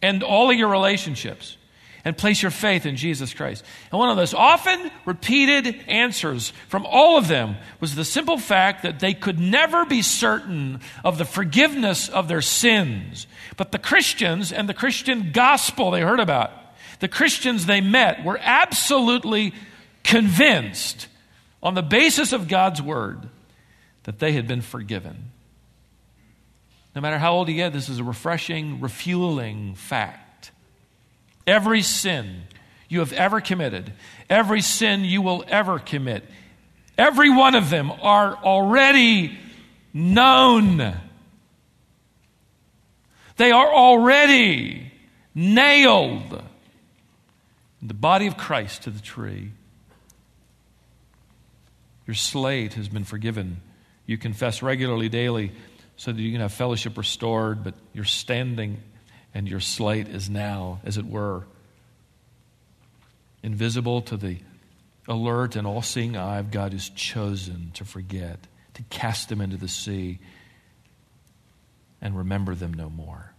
and 0.00 0.22
all 0.22 0.50
of 0.50 0.56
your 0.56 0.68
relationships 0.68 1.56
and 2.04 2.16
place 2.16 2.42
your 2.42 2.50
faith 2.50 2.86
in 2.86 2.96
Jesus 2.96 3.34
Christ? 3.34 3.64
And 3.90 3.98
one 3.98 4.10
of 4.10 4.16
those 4.16 4.34
often 4.34 4.90
repeated 5.04 5.84
answers 5.88 6.52
from 6.68 6.86
all 6.86 7.18
of 7.18 7.28
them 7.28 7.56
was 7.80 7.94
the 7.94 8.04
simple 8.04 8.38
fact 8.38 8.82
that 8.82 9.00
they 9.00 9.14
could 9.14 9.38
never 9.38 9.84
be 9.84 10.02
certain 10.02 10.80
of 11.04 11.18
the 11.18 11.24
forgiveness 11.24 12.08
of 12.08 12.28
their 12.28 12.42
sins. 12.42 13.26
But 13.56 13.72
the 13.72 13.78
Christians 13.78 14.52
and 14.52 14.68
the 14.68 14.74
Christian 14.74 15.30
gospel 15.32 15.90
they 15.90 16.00
heard 16.00 16.20
about, 16.20 16.50
the 17.00 17.08
Christians 17.08 17.66
they 17.66 17.80
met, 17.80 18.24
were 18.24 18.38
absolutely 18.40 19.52
convinced 20.02 21.08
on 21.62 21.74
the 21.74 21.82
basis 21.82 22.32
of 22.32 22.48
God's 22.48 22.82
word 22.82 23.28
that 24.04 24.18
they 24.18 24.32
had 24.32 24.48
been 24.48 24.62
forgiven. 24.62 25.30
No 26.94 27.00
matter 27.00 27.18
how 27.18 27.34
old 27.34 27.48
you 27.48 27.54
get, 27.54 27.72
this 27.72 27.88
is 27.88 27.98
a 27.98 28.04
refreshing, 28.04 28.80
refueling 28.80 29.74
fact. 29.74 30.31
Every 31.46 31.82
sin 31.82 32.42
you 32.88 33.00
have 33.00 33.12
ever 33.12 33.40
committed, 33.40 33.92
every 34.28 34.60
sin 34.60 35.04
you 35.04 35.22
will 35.22 35.44
ever 35.48 35.78
commit, 35.78 36.24
every 36.98 37.30
one 37.30 37.54
of 37.54 37.70
them 37.70 37.90
are 37.90 38.36
already 38.36 39.38
known. 39.92 40.94
They 43.36 43.50
are 43.50 43.72
already 43.72 44.92
nailed 45.34 46.42
the 47.80 47.94
body 47.94 48.26
of 48.26 48.36
Christ 48.36 48.82
to 48.82 48.90
the 48.90 49.00
tree. 49.00 49.50
Your 52.06 52.14
slate 52.14 52.74
has 52.74 52.88
been 52.88 53.04
forgiven 53.04 53.60
you 54.06 54.18
confess 54.18 54.62
regularly 54.62 55.08
daily 55.08 55.52
so 55.96 56.12
that 56.12 56.20
you 56.20 56.32
can 56.32 56.40
have 56.40 56.52
fellowship 56.52 56.98
restored, 56.98 57.62
but 57.62 57.74
you're 57.92 58.04
standing 58.04 58.82
and 59.34 59.48
your 59.48 59.60
slate 59.60 60.08
is 60.08 60.28
now, 60.28 60.80
as 60.84 60.98
it 60.98 61.06
were, 61.06 61.44
invisible 63.42 64.02
to 64.02 64.16
the 64.16 64.38
alert 65.08 65.56
and 65.56 65.66
all 65.66 65.82
seeing 65.82 66.16
eye 66.16 66.38
of 66.38 66.50
God 66.50 66.72
who's 66.72 66.90
chosen 66.90 67.70
to 67.74 67.84
forget, 67.84 68.38
to 68.74 68.82
cast 68.84 69.28
them 69.28 69.40
into 69.40 69.56
the 69.56 69.68
sea 69.68 70.18
and 72.00 72.16
remember 72.16 72.54
them 72.54 72.74
no 72.74 72.90
more. 72.90 73.32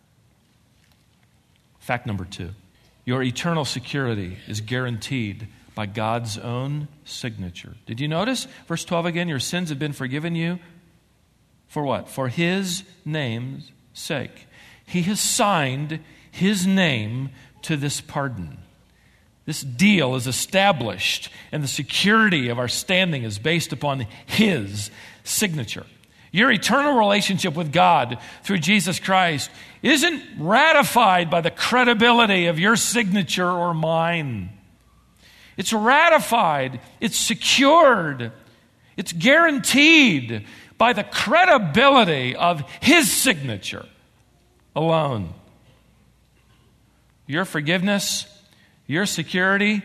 Fact 1.80 2.08
number 2.08 2.26
two 2.26 2.52
your 3.06 3.22
eternal 3.22 3.66
security 3.66 4.38
is 4.48 4.62
guaranteed 4.62 5.48
by 5.76 5.86
God's 5.86 6.38
own 6.38 6.88
signature. 7.04 7.76
Did 7.86 8.00
you 8.00 8.08
notice? 8.08 8.48
Verse 8.68 8.86
12 8.86 9.08
again, 9.08 9.28
your 9.28 9.40
sins 9.40 9.70
have 9.70 9.80
been 9.80 9.94
forgiven 9.94 10.36
you. 10.36 10.60
For 11.68 11.84
what? 11.84 12.08
For 12.08 12.28
his 12.30 12.84
name's 13.04 13.72
sake. 13.94 14.48
He 14.86 15.04
has 15.04 15.20
signed 15.20 16.00
his 16.32 16.66
name 16.66 17.30
to 17.64 17.78
this 17.78 18.02
pardon. 18.02 18.58
This 19.46 19.62
deal 19.62 20.16
is 20.16 20.26
established, 20.26 21.30
and 21.52 21.64
the 21.64 21.68
security 21.68 22.50
of 22.50 22.60
our 22.60 22.68
standing 22.68 23.24
is 23.24 23.40
based 23.40 23.74
upon 23.74 24.08
his 24.26 24.90
signature. 25.24 25.86
Your 26.32 26.52
eternal 26.52 26.98
relationship 26.98 27.54
with 27.54 27.72
God 27.72 28.18
through 28.44 28.60
Jesus 28.60 29.00
Christ 29.00 29.52
isn't 29.84 30.24
ratified 30.40 31.30
by 31.30 31.42
the 31.42 31.52
credibility 31.52 32.48
of 32.48 32.58
your 32.58 32.76
signature 32.76 33.50
or 33.50 33.74
mine. 33.74 34.50
It's 35.58 35.74
ratified, 35.74 36.80
it's 37.00 37.18
secured, 37.18 38.32
it's 38.98 39.14
guaranteed 39.14 40.46
by 40.78 40.94
the 40.94 41.04
credibility 41.04 42.36
of 42.36 42.64
His 42.82 43.12
signature 43.12 43.86
alone. 44.76 45.34
Your 47.28 47.46
forgiveness, 47.46 48.26
your 48.88 49.06
security 49.06 49.82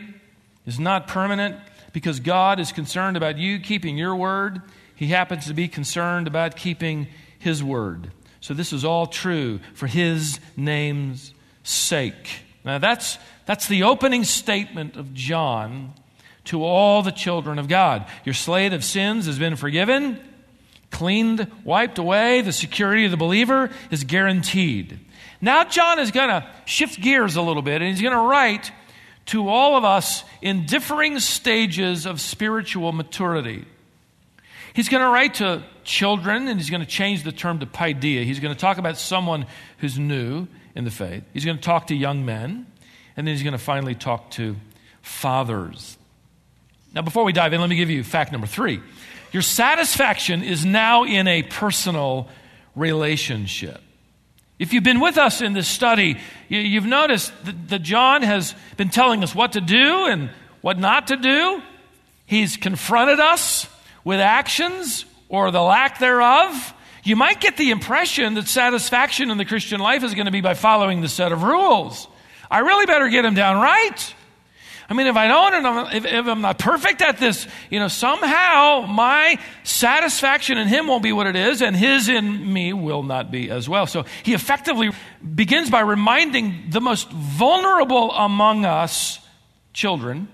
is 0.65 0.79
not 0.79 1.07
permanent 1.07 1.57
because 1.93 2.19
God 2.19 2.59
is 2.59 2.71
concerned 2.71 3.17
about 3.17 3.37
you 3.37 3.59
keeping 3.59 3.97
your 3.97 4.15
word. 4.15 4.61
He 4.95 5.07
happens 5.07 5.47
to 5.47 5.53
be 5.53 5.67
concerned 5.67 6.27
about 6.27 6.55
keeping 6.55 7.07
His 7.39 7.63
word. 7.63 8.11
So 8.41 8.53
this 8.53 8.73
is 8.73 8.85
all 8.85 9.07
true 9.07 9.59
for 9.73 9.87
His 9.87 10.39
name's 10.57 11.33
sake. 11.63 12.41
Now 12.63 12.77
that's 12.77 13.17
that's 13.45 13.67
the 13.67 13.83
opening 13.83 14.23
statement 14.25 14.95
of 14.95 15.13
John 15.13 15.93
to 16.45 16.63
all 16.63 17.01
the 17.01 17.11
children 17.11 17.57
of 17.57 17.67
God. 17.67 18.05
Your 18.25 18.33
slate 18.33 18.73
of 18.73 18.83
sins 18.83 19.25
has 19.25 19.39
been 19.39 19.55
forgiven, 19.55 20.19
cleaned, 20.91 21.47
wiped 21.63 21.97
away. 21.97 22.41
The 22.41 22.51
security 22.51 23.05
of 23.05 23.11
the 23.11 23.17
believer 23.17 23.69
is 23.91 24.03
guaranteed. 24.03 24.99
Now, 25.41 25.63
John 25.63 25.99
is 25.99 26.11
going 26.11 26.29
to 26.29 26.47
shift 26.65 26.99
gears 26.99 27.35
a 27.35 27.41
little 27.41 27.61
bit 27.61 27.81
and 27.81 27.89
he's 27.91 28.01
going 28.01 28.13
to 28.13 28.19
write 28.21 28.71
to 29.27 29.47
all 29.47 29.77
of 29.77 29.85
us 29.85 30.23
in 30.41 30.65
differing 30.65 31.19
stages 31.19 32.05
of 32.05 32.19
spiritual 32.19 32.91
maturity. 32.91 33.65
He's 34.73 34.89
going 34.89 35.03
to 35.03 35.09
write 35.09 35.35
to 35.35 35.63
children 35.83 36.47
and 36.47 36.59
he's 36.59 36.69
going 36.69 36.81
to 36.81 36.87
change 36.87 37.23
the 37.23 37.31
term 37.31 37.59
to 37.59 37.65
paideia. 37.65 38.23
He's 38.23 38.39
going 38.39 38.53
to 38.53 38.59
talk 38.59 38.77
about 38.77 38.97
someone 38.97 39.45
who's 39.77 39.97
new 39.97 40.47
in 40.75 40.83
the 40.83 40.91
faith. 40.91 41.23
He's 41.33 41.45
going 41.45 41.57
to 41.57 41.63
talk 41.63 41.87
to 41.87 41.95
young 41.95 42.25
men. 42.25 42.65
And 43.17 43.27
then 43.27 43.35
he's 43.35 43.43
going 43.43 43.51
to 43.51 43.57
finally 43.57 43.95
talk 43.95 44.31
to 44.31 44.55
fathers. 45.01 45.97
Now, 46.93 47.01
before 47.01 47.23
we 47.23 47.33
dive 47.33 47.53
in, 47.53 47.59
let 47.59 47.69
me 47.69 47.75
give 47.75 47.89
you 47.89 48.03
fact 48.03 48.31
number 48.31 48.47
three. 48.47 48.81
Your 49.31 49.41
satisfaction 49.41 50.43
is 50.43 50.65
now 50.65 51.03
in 51.03 51.27
a 51.27 51.43
personal 51.43 52.27
relationship. 52.75 53.81
If 54.57 54.73
you've 54.73 54.83
been 54.83 54.99
with 54.99 55.17
us 55.17 55.41
in 55.41 55.53
this 55.53 55.67
study, 55.67 56.17
you've 56.49 56.85
noticed 56.85 57.31
that 57.69 57.81
John 57.81 58.23
has 58.23 58.53
been 58.75 58.89
telling 58.89 59.23
us 59.23 59.33
what 59.33 59.53
to 59.53 59.61
do 59.61 60.05
and 60.05 60.29
what 60.61 60.77
not 60.77 61.07
to 61.07 61.15
do. 61.15 61.61
He's 62.25 62.57
confronted 62.57 63.19
us 63.19 63.67
with 64.03 64.19
actions 64.19 65.05
or 65.29 65.51
the 65.51 65.61
lack 65.61 65.99
thereof. 65.99 66.73
You 67.03 67.15
might 67.15 67.39
get 67.39 67.55
the 67.55 67.71
impression 67.71 68.33
that 68.33 68.47
satisfaction 68.47 69.31
in 69.31 69.37
the 69.37 69.45
Christian 69.45 69.79
life 69.79 70.03
is 70.03 70.13
going 70.13 70.25
to 70.25 70.31
be 70.31 70.41
by 70.41 70.55
following 70.55 71.01
the 71.01 71.07
set 71.07 71.31
of 71.31 71.43
rules. 71.43 72.07
I 72.51 72.59
really 72.59 72.85
better 72.85 73.07
get 73.07 73.23
him 73.23 73.35
down 73.35 73.61
right. 73.61 74.13
I 74.89 74.95
mean, 74.95 75.05
if 75.05 75.15
I 75.15 75.27
don't, 75.27 75.53
and 75.53 75.95
if, 75.95 76.05
if, 76.05 76.25
I'm 76.25 76.41
not 76.41 76.57
perfect 76.57 77.03
at 77.03 77.19
this, 77.19 77.47
you 77.69 77.79
know, 77.79 77.87
somehow 77.87 78.87
my 78.89 79.37
satisfaction 79.63 80.57
in 80.57 80.67
Him 80.67 80.87
won't 80.87 81.03
be 81.03 81.13
what 81.13 81.27
it 81.27 81.35
is, 81.35 81.61
and 81.61 81.75
His 81.75 82.09
in 82.09 82.51
me 82.51 82.73
will 82.73 83.03
not 83.03 83.29
be 83.29 83.51
as 83.51 83.69
well. 83.69 83.85
So 83.85 84.05
he 84.23 84.33
effectively 84.33 84.89
begins 85.23 85.69
by 85.69 85.81
reminding 85.81 86.71
the 86.71 86.81
most 86.81 87.11
vulnerable 87.11 88.11
among 88.13 88.65
us, 88.65 89.19
children, 89.73 90.27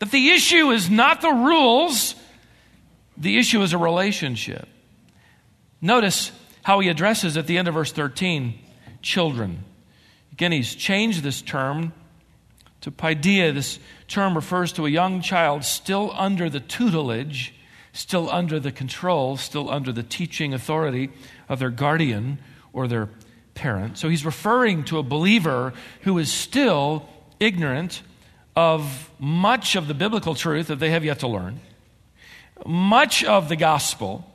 that 0.00 0.10
the 0.10 0.30
issue 0.30 0.72
is 0.72 0.90
not 0.90 1.20
the 1.20 1.30
rules, 1.30 2.16
the 3.16 3.38
issue 3.38 3.62
is 3.62 3.72
a 3.72 3.78
relationship. 3.78 4.68
Notice 5.80 6.32
how 6.64 6.80
he 6.80 6.88
addresses 6.88 7.36
at 7.36 7.46
the 7.46 7.56
end 7.56 7.68
of 7.68 7.74
verse 7.74 7.92
13 7.92 8.58
children. 9.00 9.64
Again, 10.32 10.50
he's 10.50 10.74
changed 10.74 11.22
this 11.22 11.40
term 11.40 11.92
to 12.84 12.90
paideia. 12.90 13.52
This 13.52 13.78
term 14.08 14.34
refers 14.34 14.72
to 14.74 14.84
a 14.84 14.90
young 14.90 15.22
child 15.22 15.64
still 15.64 16.12
under 16.14 16.50
the 16.50 16.60
tutelage, 16.60 17.54
still 17.94 18.30
under 18.30 18.60
the 18.60 18.70
control, 18.70 19.38
still 19.38 19.70
under 19.70 19.90
the 19.90 20.02
teaching 20.02 20.52
authority 20.52 21.08
of 21.48 21.58
their 21.58 21.70
guardian 21.70 22.38
or 22.74 22.86
their 22.86 23.08
parent. 23.54 23.96
So 23.96 24.10
he's 24.10 24.26
referring 24.26 24.84
to 24.84 24.98
a 24.98 25.02
believer 25.02 25.72
who 26.02 26.18
is 26.18 26.30
still 26.30 27.08
ignorant 27.40 28.02
of 28.54 29.10
much 29.18 29.76
of 29.76 29.88
the 29.88 29.94
biblical 29.94 30.34
truth 30.34 30.66
that 30.66 30.78
they 30.78 30.90
have 30.90 31.04
yet 31.04 31.20
to 31.20 31.28
learn, 31.28 31.60
much 32.66 33.24
of 33.24 33.48
the 33.48 33.56
gospel. 33.56 34.30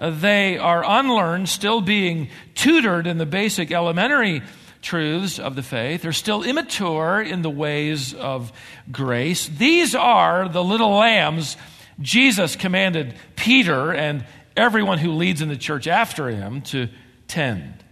They 0.00 0.58
are 0.58 0.82
unlearned, 0.84 1.48
still 1.48 1.80
being 1.80 2.28
tutored 2.56 3.06
in 3.06 3.18
the 3.18 3.26
basic 3.26 3.70
elementary 3.70 4.42
truths 4.84 5.40
of 5.40 5.56
the 5.56 5.62
faith. 5.62 6.02
They're 6.02 6.12
still 6.12 6.44
immature 6.44 7.20
in 7.20 7.42
the 7.42 7.50
ways 7.50 8.14
of 8.14 8.52
grace. 8.92 9.48
These 9.48 9.94
are 9.94 10.48
the 10.48 10.62
little 10.62 10.90
lambs 10.90 11.56
Jesus 12.00 12.56
commanded 12.56 13.14
Peter 13.36 13.92
and 13.92 14.24
everyone 14.56 14.98
who 14.98 15.12
leads 15.12 15.40
in 15.42 15.48
the 15.48 15.56
church 15.56 15.86
after 15.86 16.28
him 16.28 16.62
to 16.62 16.88
tend. 17.28 17.82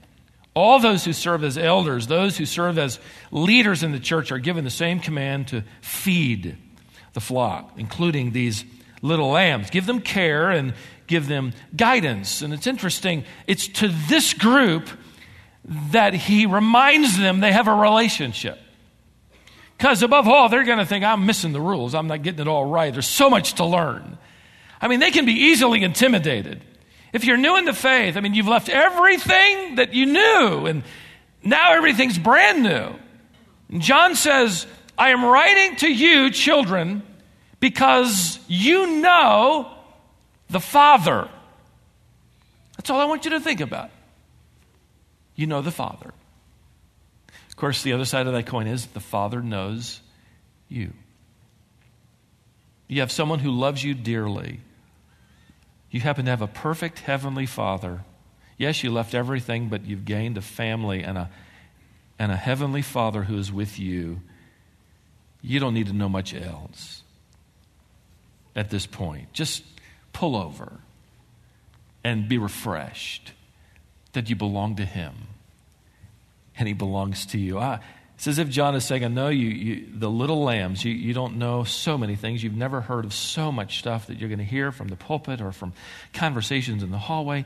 All 0.54 0.78
those 0.80 1.04
who 1.04 1.12
serve 1.12 1.44
as 1.44 1.56
elders, 1.56 2.06
those 2.06 2.37
who 2.37 2.44
serve 2.44 2.78
as 2.78 2.99
leaders 3.30 3.82
in 3.82 3.92
the 3.92 4.00
church, 4.00 4.30
are 4.30 4.38
given 4.38 4.64
the 4.64 4.70
same 4.70 5.00
command 5.00 5.49
to 5.49 5.64
feed 5.80 6.56
the 7.14 7.20
flock, 7.20 7.72
including 7.76 8.32
these 8.32 8.64
little 9.00 9.30
lambs. 9.30 9.70
Give 9.70 9.87
them 9.87 10.00
care 10.00 10.50
and 10.50 10.75
give 11.06 11.26
them 11.26 11.52
guidance. 11.75 12.42
And 12.42 12.52
it's 12.52 12.66
interesting, 12.66 13.25
it's 13.46 13.66
to 13.68 13.88
this 13.88 14.34
group 14.34 14.88
that 15.64 16.14
he 16.14 16.47
reminds 16.47 17.19
them 17.19 17.40
they 17.40 17.52
have 17.52 17.69
a 17.69 17.75
relationship. 17.75 18.59
Because 19.76 20.02
above 20.02 20.28
all, 20.28 20.49
they're 20.49 20.64
going 20.64 20.78
to 20.78 20.87
think, 20.87 21.04
I'm 21.04 21.26
missing 21.26 21.52
the 21.52 21.61
rules. 21.61 21.95
I'm 21.95 22.07
not 22.07 22.23
getting 22.23 22.40
it 22.40 22.49
all 22.49 22.64
right. 22.64 22.92
There's 22.92 23.07
so 23.07 23.31
much 23.31 23.54
to 23.54 23.64
learn. 23.64 24.19
I 24.81 24.88
mean, 24.88 25.00
they 25.00 25.11
can 25.11 25.25
be 25.25 25.33
easily 25.33 25.83
intimidated. 25.83 26.62
If 27.12 27.25
you're 27.25 27.37
new 27.37 27.57
in 27.57 27.64
the 27.64 27.73
faith, 27.73 28.16
I 28.16 28.21
mean, 28.21 28.35
you've 28.35 28.49
left 28.49 28.69
everything 28.69 29.77
that 29.77 29.92
you 29.92 30.07
knew, 30.07 30.66
and 30.66 30.83
now 31.42 31.75
everything's 31.75 32.18
brand 32.18 32.62
new. 32.62 33.79
John 33.79 34.14
says, 34.14 34.66
I 34.96 35.11
am 35.11 35.25
writing 35.25 35.77
to 35.77 35.92
you, 35.92 36.31
children, 36.31 37.03
because 37.61 38.38
you 38.48 39.01
know 39.01 39.72
the 40.48 40.61
Father. 40.61 41.29
That's 42.77 42.90
all 42.90 43.01
I 43.01 43.05
want 43.05 43.25
you 43.25 43.33
to 43.33 43.40
think 43.40 43.61
about 43.61 43.90
you 45.42 45.46
know 45.48 45.61
the 45.61 45.72
Father. 45.72 46.14
Of 47.48 47.57
course, 47.57 47.83
the 47.83 47.92
other 47.92 48.05
side 48.05 48.28
of 48.28 48.33
that 48.33 48.46
coin 48.46 48.68
is 48.68 48.87
the 48.87 49.00
Father 49.00 49.42
knows 49.42 50.00
you. 50.68 50.92
You 52.87 53.00
have 53.00 53.11
someone 53.11 53.40
who 53.40 53.50
loves 53.50 53.83
you 53.83 53.92
dearly. 53.92 54.61
You 55.90 56.00
happen 56.00 56.26
to 56.26 56.31
have 56.31 56.42
a 56.42 56.46
perfect 56.46 57.00
heavenly 57.00 57.46
Father. 57.46 58.05
Yes, 58.57 58.85
you 58.85 58.90
left 58.90 59.14
everything, 59.14 59.68
but 59.68 59.85
you've 59.85 60.05
gained 60.05 60.38
a 60.38 60.42
family 60.42 61.02
and 61.02 61.18
a, 61.18 61.31
and 62.20 62.31
a 62.31 62.37
heavenly 62.37 62.83
Father 62.83 63.24
who 63.24 63.37
is 63.37 63.52
with 63.52 63.81
you. 63.81 64.20
You 65.42 65.59
don't 65.59 65.74
need 65.74 65.88
to 65.88 65.92
know 65.92 66.09
much 66.09 66.35
else 66.35 67.02
at 68.55 68.70
this 68.70 68.87
point. 68.87 69.33
Just 69.33 69.64
pull 70.12 70.37
over 70.37 70.78
and 72.05 72.28
be 72.28 72.38
refreshed 72.38 73.33
that 74.12 74.31
you 74.31 74.37
belong 74.37 74.76
to 74.76 74.85
Him 74.85 75.14
and 76.62 76.68
He 76.68 76.75
belongs 76.75 77.27
to 77.27 77.38
you. 77.38 77.59
Ah, 77.59 77.81
it's 78.14 78.29
as 78.29 78.38
if 78.38 78.48
John 78.48 78.77
is 78.77 78.85
saying, 78.85 79.05
I 79.05 79.09
know 79.09 79.31
you, 79.31 79.48
you 79.48 79.87
the 79.92 80.09
little 80.09 80.44
lambs, 80.44 80.85
you, 80.85 80.92
you 80.92 81.12
don't 81.12 81.38
know 81.38 81.64
so 81.64 81.98
many 81.98 82.14
things. 82.14 82.40
You've 82.40 82.55
never 82.55 82.81
heard 82.81 83.05
of 83.05 83.12
so 83.12 83.51
much 83.51 83.81
stuff 83.81 84.07
that 84.07 84.18
you're 84.18 84.29
going 84.29 84.38
to 84.38 84.44
hear 84.44 84.70
from 84.70 84.87
the 84.87 84.94
pulpit 84.94 85.40
or 85.40 85.51
from 85.51 85.72
conversations 86.12 86.85
in 86.85 86.92
the 86.92 86.98
hallway. 86.98 87.44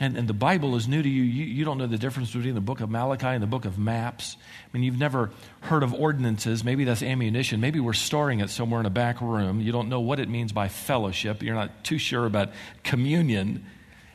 And, 0.00 0.16
and 0.16 0.28
the 0.28 0.34
Bible 0.34 0.74
is 0.74 0.88
new 0.88 1.00
to 1.00 1.08
you. 1.08 1.22
you. 1.22 1.44
You 1.44 1.64
don't 1.64 1.78
know 1.78 1.86
the 1.86 1.96
difference 1.96 2.32
between 2.32 2.56
the 2.56 2.60
book 2.60 2.80
of 2.80 2.90
Malachi 2.90 3.28
and 3.28 3.40
the 3.40 3.46
book 3.46 3.66
of 3.66 3.78
maps. 3.78 4.36
I 4.40 4.76
mean, 4.76 4.82
you've 4.82 4.98
never 4.98 5.30
heard 5.60 5.84
of 5.84 5.94
ordinances. 5.94 6.64
Maybe 6.64 6.82
that's 6.82 7.04
ammunition. 7.04 7.60
Maybe 7.60 7.78
we're 7.78 7.92
storing 7.92 8.40
it 8.40 8.50
somewhere 8.50 8.80
in 8.80 8.86
a 8.86 8.90
back 8.90 9.20
room. 9.20 9.60
You 9.60 9.70
don't 9.70 9.88
know 9.88 10.00
what 10.00 10.18
it 10.18 10.28
means 10.28 10.50
by 10.50 10.66
fellowship. 10.66 11.40
You're 11.40 11.54
not 11.54 11.84
too 11.84 11.98
sure 11.98 12.26
about 12.26 12.50
communion. 12.82 13.64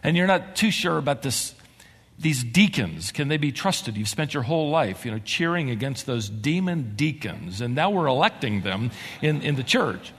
And 0.04 0.18
you're 0.18 0.28
not 0.28 0.58
too 0.58 0.72
sure 0.72 0.98
about 0.98 1.22
this 1.22 1.56
these 2.22 2.44
deacons 2.44 3.12
can 3.12 3.28
they 3.28 3.38
be 3.38 3.52
trusted? 3.52 3.98
You've 3.98 4.10
spent 4.10 4.34
your 4.34 4.44
whole 4.44 4.70
life 4.70 5.06
you 5.06 5.12
know 5.12 5.20
cheering 5.20 5.70
against 5.70 6.06
those 6.06 6.30
demon 6.30 6.94
deacons 6.96 7.62
and 7.62 7.76
now 7.76 7.90
we're 7.90 8.08
electing 8.08 8.62
them 8.62 8.92
in, 9.22 9.42
in 9.42 9.56
the 9.56 9.64
church. 9.64 10.14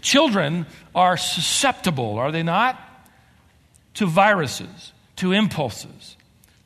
Children 0.00 0.66
are 0.94 1.16
susceptible 1.16 2.18
are 2.18 2.32
they 2.32 2.42
not? 2.42 2.80
To 3.94 4.06
viruses 4.06 4.92
to 5.16 5.32
impulses 5.32 6.16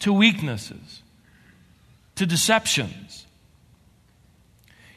to 0.01 0.13
weaknesses 0.13 1.03
to 2.15 2.27
deceptions. 2.27 3.27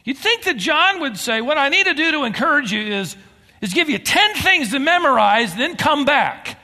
You'd 0.04 0.18
think 0.18 0.44
that 0.44 0.58
john 0.58 1.02
would 1.02 1.18
say 1.18 1.42
what 1.42 1.58
i 1.58 1.70
need 1.70 1.86
to 1.86 1.94
do 1.94 2.12
to 2.12 2.24
encourage 2.24 2.72
you 2.72 2.82
is 2.82 3.16
is 3.62 3.74
give 3.74 3.90
you 3.90 4.00
10 4.00 4.36
things 4.36 4.72
to 4.72 4.80
memorize 4.80 5.56
then 5.56 5.76
come 5.76 6.06
back 6.06 6.61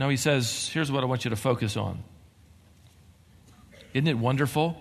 No, 0.00 0.08
he 0.08 0.16
says, 0.16 0.70
here's 0.72 0.90
what 0.90 1.04
I 1.04 1.06
want 1.06 1.26
you 1.26 1.28
to 1.28 1.36
focus 1.36 1.76
on. 1.76 2.02
Isn't 3.92 4.08
it 4.08 4.16
wonderful 4.16 4.80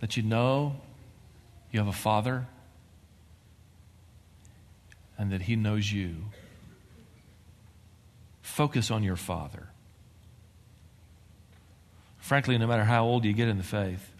that 0.00 0.16
you 0.16 0.24
know 0.24 0.74
you 1.70 1.78
have 1.78 1.86
a 1.86 1.92
father 1.92 2.48
and 5.16 5.30
that 5.30 5.42
he 5.42 5.54
knows 5.54 5.90
you? 5.90 6.16
Focus 8.42 8.90
on 8.90 9.04
your 9.04 9.14
father. 9.14 9.68
Frankly, 12.18 12.58
no 12.58 12.66
matter 12.66 12.82
how 12.82 13.04
old 13.04 13.24
you 13.24 13.32
get 13.32 13.46
in 13.46 13.56
the 13.56 13.62
faith, 13.62 14.10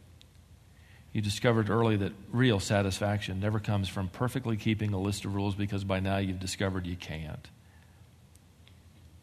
you 1.13 1.21
discovered 1.21 1.71
early 1.71 1.97
that 1.97 2.13
real 2.31 2.61
satisfaction 2.61 3.41
never 3.41 3.59
comes 3.59 3.89
from 3.89 4.11
perfectly 4.11 4.57
keeping 4.57 4.93
a 4.93 5.01
list 5.01 5.25
of 5.25 5.35
rules 5.35 5.57
because 5.57 5.83
by 5.83 5.99
now 5.99 6.19
you've 6.19 6.39
discovered 6.39 6.87
you 6.87 6.95
can't. 6.95 7.49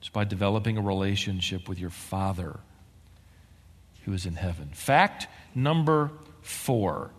It's 0.04 0.10
by 0.10 0.26
developing 0.26 0.78
a 0.78 0.82
relationship 0.82 1.70
with 1.70 1.80
your 1.80 1.90
Father 1.90 2.60
who 4.04 4.12
is 4.12 4.26
in 4.26 4.36
heaven. 4.36 4.72
Fact 4.74 5.28
number 5.56 6.12
four 6.42 7.12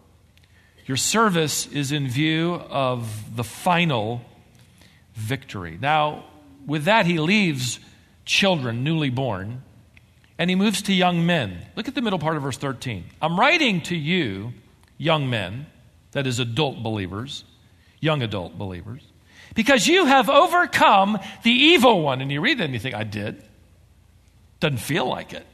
your 0.85 0.99
service 0.99 1.66
is 1.66 1.92
in 1.92 2.09
view 2.09 2.57
of 2.68 3.35
the 3.37 3.42
final 3.42 4.20
victory. 5.14 5.79
Now, 5.81 6.27
with 6.66 6.85
that, 6.85 7.07
he 7.07 7.18
leaves 7.18 7.81
children 8.27 8.85
newly 8.85 9.09
born 9.09 9.62
and 10.37 10.51
he 10.51 10.55
moves 10.55 10.83
to 10.83 10.92
young 10.92 11.25
men. 11.25 11.64
Look 11.77 11.88
at 11.88 11.94
the 11.94 12.03
middle 12.03 12.18
part 12.18 12.37
of 12.37 12.42
verse 12.42 12.59
13. 12.59 13.05
I'm 13.23 13.40
writing 13.40 13.81
to 13.85 13.97
you, 13.97 14.53
young 14.99 15.31
men, 15.31 15.68
that 16.12 16.27
is, 16.27 16.38
adult 16.38 16.83
believers, 16.83 17.44
young 17.99 18.20
adult 18.20 18.59
believers 18.59 19.01
because 19.55 19.87
you 19.87 20.07
have 20.07 20.29
overcome 20.29 21.19
the 21.43 21.51
evil 21.51 22.03
one. 22.03 22.21
And 22.21 22.31
you 22.31 22.40
read 22.40 22.59
that 22.59 22.64
and 22.64 22.75
you 22.75 22.81
think, 22.81 22.95
I 22.95 23.05
did. 23.05 23.43
Doesn't 24.61 24.79
feel 24.79 25.07
like 25.07 25.33
it. 25.33 25.47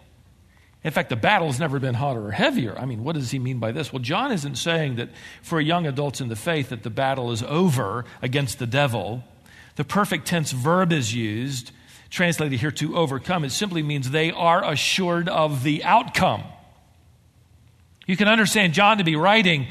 In 0.82 0.92
fact, 0.92 1.10
the 1.10 1.16
battle 1.16 1.48
has 1.48 1.60
never 1.60 1.78
been 1.78 1.94
hotter 1.94 2.26
or 2.26 2.30
heavier. 2.30 2.78
I 2.78 2.86
mean, 2.86 3.04
what 3.04 3.14
does 3.14 3.30
he 3.30 3.38
mean 3.38 3.58
by 3.58 3.70
this? 3.70 3.92
Well, 3.92 4.00
John 4.00 4.32
isn't 4.32 4.56
saying 4.56 4.96
that 4.96 5.10
for 5.42 5.60
young 5.60 5.86
adults 5.86 6.22
in 6.22 6.28
the 6.28 6.36
faith 6.36 6.70
that 6.70 6.82
the 6.82 6.90
battle 6.90 7.32
is 7.32 7.42
over 7.42 8.06
against 8.22 8.58
the 8.58 8.66
devil. 8.66 9.22
The 9.76 9.84
perfect 9.84 10.26
tense 10.26 10.52
verb 10.52 10.90
is 10.90 11.14
used, 11.14 11.72
translated 12.08 12.60
here 12.60 12.70
to 12.72 12.96
overcome. 12.96 13.44
It 13.44 13.50
simply 13.50 13.82
means 13.82 14.10
they 14.10 14.30
are 14.30 14.64
assured 14.64 15.28
of 15.28 15.64
the 15.64 15.84
outcome. 15.84 16.44
You 18.06 18.16
can 18.16 18.28
understand 18.28 18.72
John 18.72 18.98
to 18.98 19.04
be 19.04 19.16
writing, 19.16 19.68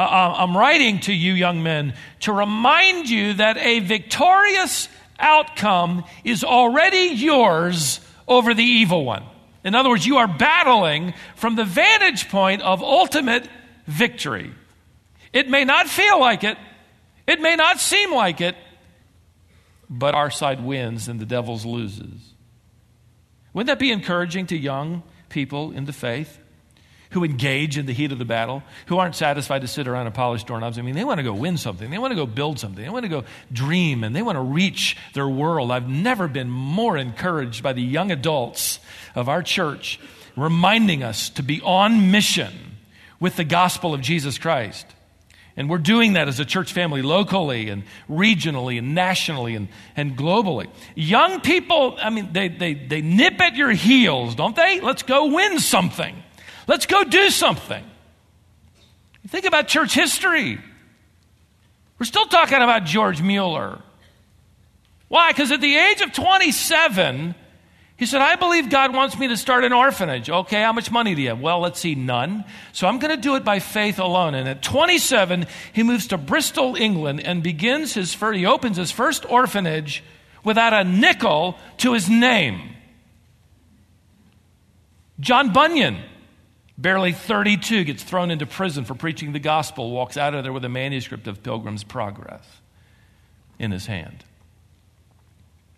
Uh, 0.00 0.04
um, 0.04 0.50
I'm 0.50 0.56
writing 0.56 1.00
to 1.00 1.12
you, 1.12 1.34
young 1.34 1.62
men, 1.62 1.92
to 2.20 2.32
remind 2.32 3.10
you 3.10 3.34
that 3.34 3.58
a 3.58 3.80
victorious 3.80 4.88
outcome 5.18 6.04
is 6.24 6.42
already 6.42 7.14
yours 7.14 8.00
over 8.26 8.54
the 8.54 8.64
evil 8.64 9.04
one. 9.04 9.24
In 9.62 9.74
other 9.74 9.90
words, 9.90 10.06
you 10.06 10.16
are 10.16 10.26
battling 10.26 11.12
from 11.36 11.54
the 11.54 11.66
vantage 11.66 12.30
point 12.30 12.62
of 12.62 12.82
ultimate 12.82 13.46
victory. 13.86 14.54
It 15.34 15.50
may 15.50 15.66
not 15.66 15.86
feel 15.86 16.18
like 16.18 16.44
it, 16.44 16.56
it 17.26 17.42
may 17.42 17.56
not 17.56 17.78
seem 17.78 18.10
like 18.10 18.40
it, 18.40 18.56
but 19.90 20.14
our 20.14 20.30
side 20.30 20.64
wins 20.64 21.08
and 21.08 21.20
the 21.20 21.26
devil's 21.26 21.66
loses. 21.66 22.32
Wouldn't 23.52 23.66
that 23.66 23.78
be 23.78 23.92
encouraging 23.92 24.46
to 24.46 24.56
young 24.56 25.02
people 25.28 25.72
in 25.72 25.84
the 25.84 25.92
faith 25.92 26.38
who 27.10 27.24
engage 27.24 27.76
in 27.76 27.86
the 27.86 27.92
heat 27.92 28.12
of 28.12 28.18
the 28.18 28.24
battle, 28.24 28.62
who 28.86 28.98
aren't 28.98 29.14
satisfied 29.14 29.62
to 29.62 29.68
sit 29.68 29.88
around 29.88 30.06
and 30.06 30.14
polish 30.14 30.44
doorknobs? 30.44 30.78
I 30.78 30.82
mean, 30.82 30.94
they 30.94 31.04
want 31.04 31.18
to 31.18 31.24
go 31.24 31.34
win 31.34 31.56
something, 31.56 31.90
they 31.90 31.98
want 31.98 32.12
to 32.12 32.16
go 32.16 32.26
build 32.26 32.58
something, 32.58 32.82
they 32.82 32.90
want 32.90 33.04
to 33.04 33.08
go 33.08 33.24
dream, 33.52 34.04
and 34.04 34.14
they 34.14 34.22
want 34.22 34.36
to 34.36 34.42
reach 34.42 34.96
their 35.14 35.28
world. 35.28 35.70
I've 35.70 35.88
never 35.88 36.28
been 36.28 36.50
more 36.50 36.96
encouraged 36.96 37.62
by 37.62 37.72
the 37.72 37.82
young 37.82 38.10
adults 38.10 38.80
of 39.14 39.28
our 39.28 39.42
church 39.42 39.98
reminding 40.36 41.02
us 41.02 41.30
to 41.30 41.42
be 41.42 41.60
on 41.62 42.10
mission 42.10 42.52
with 43.18 43.36
the 43.36 43.44
gospel 43.44 43.92
of 43.92 44.00
Jesus 44.00 44.38
Christ. 44.38 44.86
And 45.56 45.68
we're 45.68 45.78
doing 45.78 46.14
that 46.14 46.28
as 46.28 46.40
a 46.40 46.44
church 46.44 46.72
family 46.72 47.02
locally 47.02 47.68
and 47.68 47.82
regionally 48.08 48.78
and 48.78 48.94
nationally 48.94 49.56
and, 49.56 49.68
and 49.96 50.16
globally. 50.16 50.68
Young 50.94 51.40
people, 51.40 51.98
I 52.00 52.08
mean, 52.10 52.32
they, 52.32 52.48
they, 52.48 52.74
they 52.74 53.02
nip 53.02 53.40
at 53.40 53.56
your 53.56 53.70
heels, 53.70 54.34
don't 54.34 54.56
they? 54.56 54.80
Let's 54.80 55.02
go 55.02 55.26
win 55.26 55.58
something. 55.58 56.22
Let's 56.70 56.86
go 56.86 57.02
do 57.02 57.30
something. 57.30 57.84
think 59.26 59.44
about 59.44 59.66
church 59.66 59.92
history. 59.92 60.60
We're 61.98 62.06
still 62.06 62.26
talking 62.26 62.58
about 62.58 62.84
George 62.84 63.20
Mueller. 63.20 63.82
Why? 65.08 65.32
Because 65.32 65.50
at 65.50 65.60
the 65.60 65.76
age 65.76 66.00
of 66.00 66.12
27, 66.12 67.34
he 67.96 68.06
said, 68.06 68.20
I 68.20 68.36
believe 68.36 68.70
God 68.70 68.94
wants 68.94 69.18
me 69.18 69.26
to 69.26 69.36
start 69.36 69.64
an 69.64 69.72
orphanage. 69.72 70.30
Okay, 70.30 70.62
how 70.62 70.72
much 70.72 70.92
money 70.92 71.16
do 71.16 71.22
you 71.22 71.30
have? 71.30 71.40
Well, 71.40 71.58
let's 71.58 71.80
see, 71.80 71.96
none. 71.96 72.44
So 72.70 72.86
I'm 72.86 73.00
going 73.00 73.16
to 73.16 73.20
do 73.20 73.34
it 73.34 73.42
by 73.44 73.58
faith 73.58 73.98
alone. 73.98 74.36
And 74.36 74.48
at 74.48 74.62
27, 74.62 75.46
he 75.72 75.82
moves 75.82 76.06
to 76.06 76.18
Bristol, 76.18 76.76
England, 76.76 77.20
and 77.26 77.42
begins 77.42 77.94
his 77.94 78.14
first, 78.14 78.38
he 78.38 78.46
opens 78.46 78.76
his 78.76 78.92
first 78.92 79.28
orphanage 79.28 80.04
without 80.44 80.72
a 80.72 80.84
nickel 80.84 81.58
to 81.78 81.94
his 81.94 82.08
name. 82.08 82.76
John 85.18 85.52
Bunyan, 85.52 86.04
barely 86.80 87.12
32, 87.12 87.84
gets 87.84 88.02
thrown 88.02 88.30
into 88.30 88.46
prison 88.46 88.84
for 88.84 88.94
preaching 88.94 89.32
the 89.32 89.38
gospel, 89.38 89.90
walks 89.90 90.16
out 90.16 90.34
of 90.34 90.42
there 90.42 90.52
with 90.52 90.64
a 90.64 90.68
manuscript 90.68 91.26
of 91.26 91.42
Pilgrim's 91.42 91.84
Progress 91.84 92.44
in 93.58 93.70
his 93.70 93.86
hand. 93.86 94.24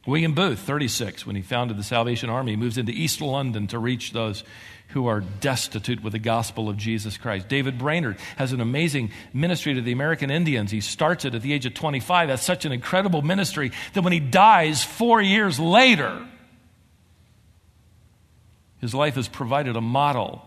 William 0.07 0.35
Booth, 0.35 0.59
36, 0.59 1.27
when 1.27 1.37
he 1.37 1.43
founded 1.43 1.77
the 1.77 1.85
Salvation 1.85 2.29
Army, 2.29 2.57
moves 2.57 2.77
into 2.77 2.93
East 2.93 3.21
London 3.21 3.69
to 3.69 3.79
reach 3.79 4.12
those 4.12 4.43
who 4.88 5.07
are 5.07 5.21
destitute 5.21 6.03
with 6.03 6.12
the 6.12 6.19
gospel 6.19 6.69
of 6.69 6.77
Jesus 6.77 7.17
Christ. 7.17 7.49
David 7.49 7.79
Brainerd 7.79 8.19
has 8.37 8.53
an 8.53 8.61
amazing 8.61 9.11
ministry 9.33 9.75
to 9.75 9.81
the 9.81 9.93
American 9.93 10.31
Indians. 10.31 10.71
He 10.71 10.81
starts 10.81 11.25
it 11.25 11.35
at 11.35 11.43
the 11.43 11.53
age 11.53 11.67
of 11.67 11.75
25. 11.75 12.29
That's 12.29 12.43
such 12.43 12.65
an 12.65 12.73
incredible 12.73 13.23
ministry 13.23 13.71
that 13.95 14.03
when 14.03 14.12
he 14.12 14.21
dies 14.21 14.85
four 14.85 15.23
years 15.23 15.59
later, 15.59 16.27
his 18.81 18.95
life 18.95 19.15
has 19.15 19.29
provided 19.29 19.77
a 19.77 19.81
model 19.81 20.45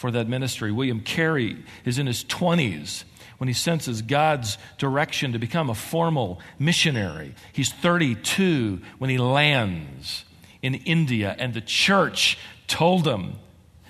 for 0.00 0.10
that 0.10 0.26
ministry. 0.26 0.72
William 0.72 1.00
Carey 1.00 1.62
is 1.84 1.98
in 1.98 2.06
his 2.06 2.24
20s 2.24 3.04
when 3.36 3.48
he 3.48 3.52
senses 3.52 4.00
God's 4.00 4.56
direction 4.78 5.32
to 5.32 5.38
become 5.38 5.68
a 5.68 5.74
formal 5.74 6.40
missionary. 6.58 7.34
He's 7.52 7.70
32 7.70 8.80
when 8.96 9.10
he 9.10 9.18
lands 9.18 10.24
in 10.62 10.74
India, 10.74 11.36
and 11.38 11.52
the 11.52 11.60
church 11.60 12.38
told 12.66 13.06
him, 13.06 13.34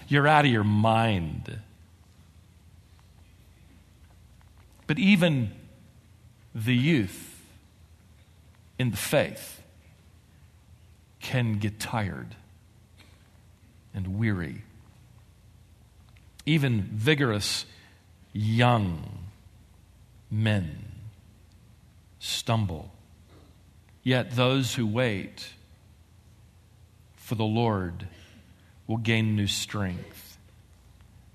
You're 0.08 0.26
out 0.26 0.44
of 0.44 0.50
your 0.50 0.64
mind. 0.64 1.60
But 4.88 4.98
even 4.98 5.52
the 6.52 6.74
youth 6.74 7.40
in 8.80 8.90
the 8.90 8.96
faith 8.96 9.62
can 11.20 11.60
get 11.60 11.78
tired 11.78 12.34
and 13.94 14.18
weary. 14.18 14.64
Even 16.46 16.82
vigorous 16.82 17.66
young 18.32 19.28
men 20.30 20.84
stumble. 22.18 22.92
Yet 24.02 24.32
those 24.32 24.74
who 24.74 24.86
wait 24.86 25.50
for 27.16 27.34
the 27.34 27.44
Lord 27.44 28.06
will 28.86 28.96
gain 28.96 29.36
new 29.36 29.46
strength. 29.46 30.38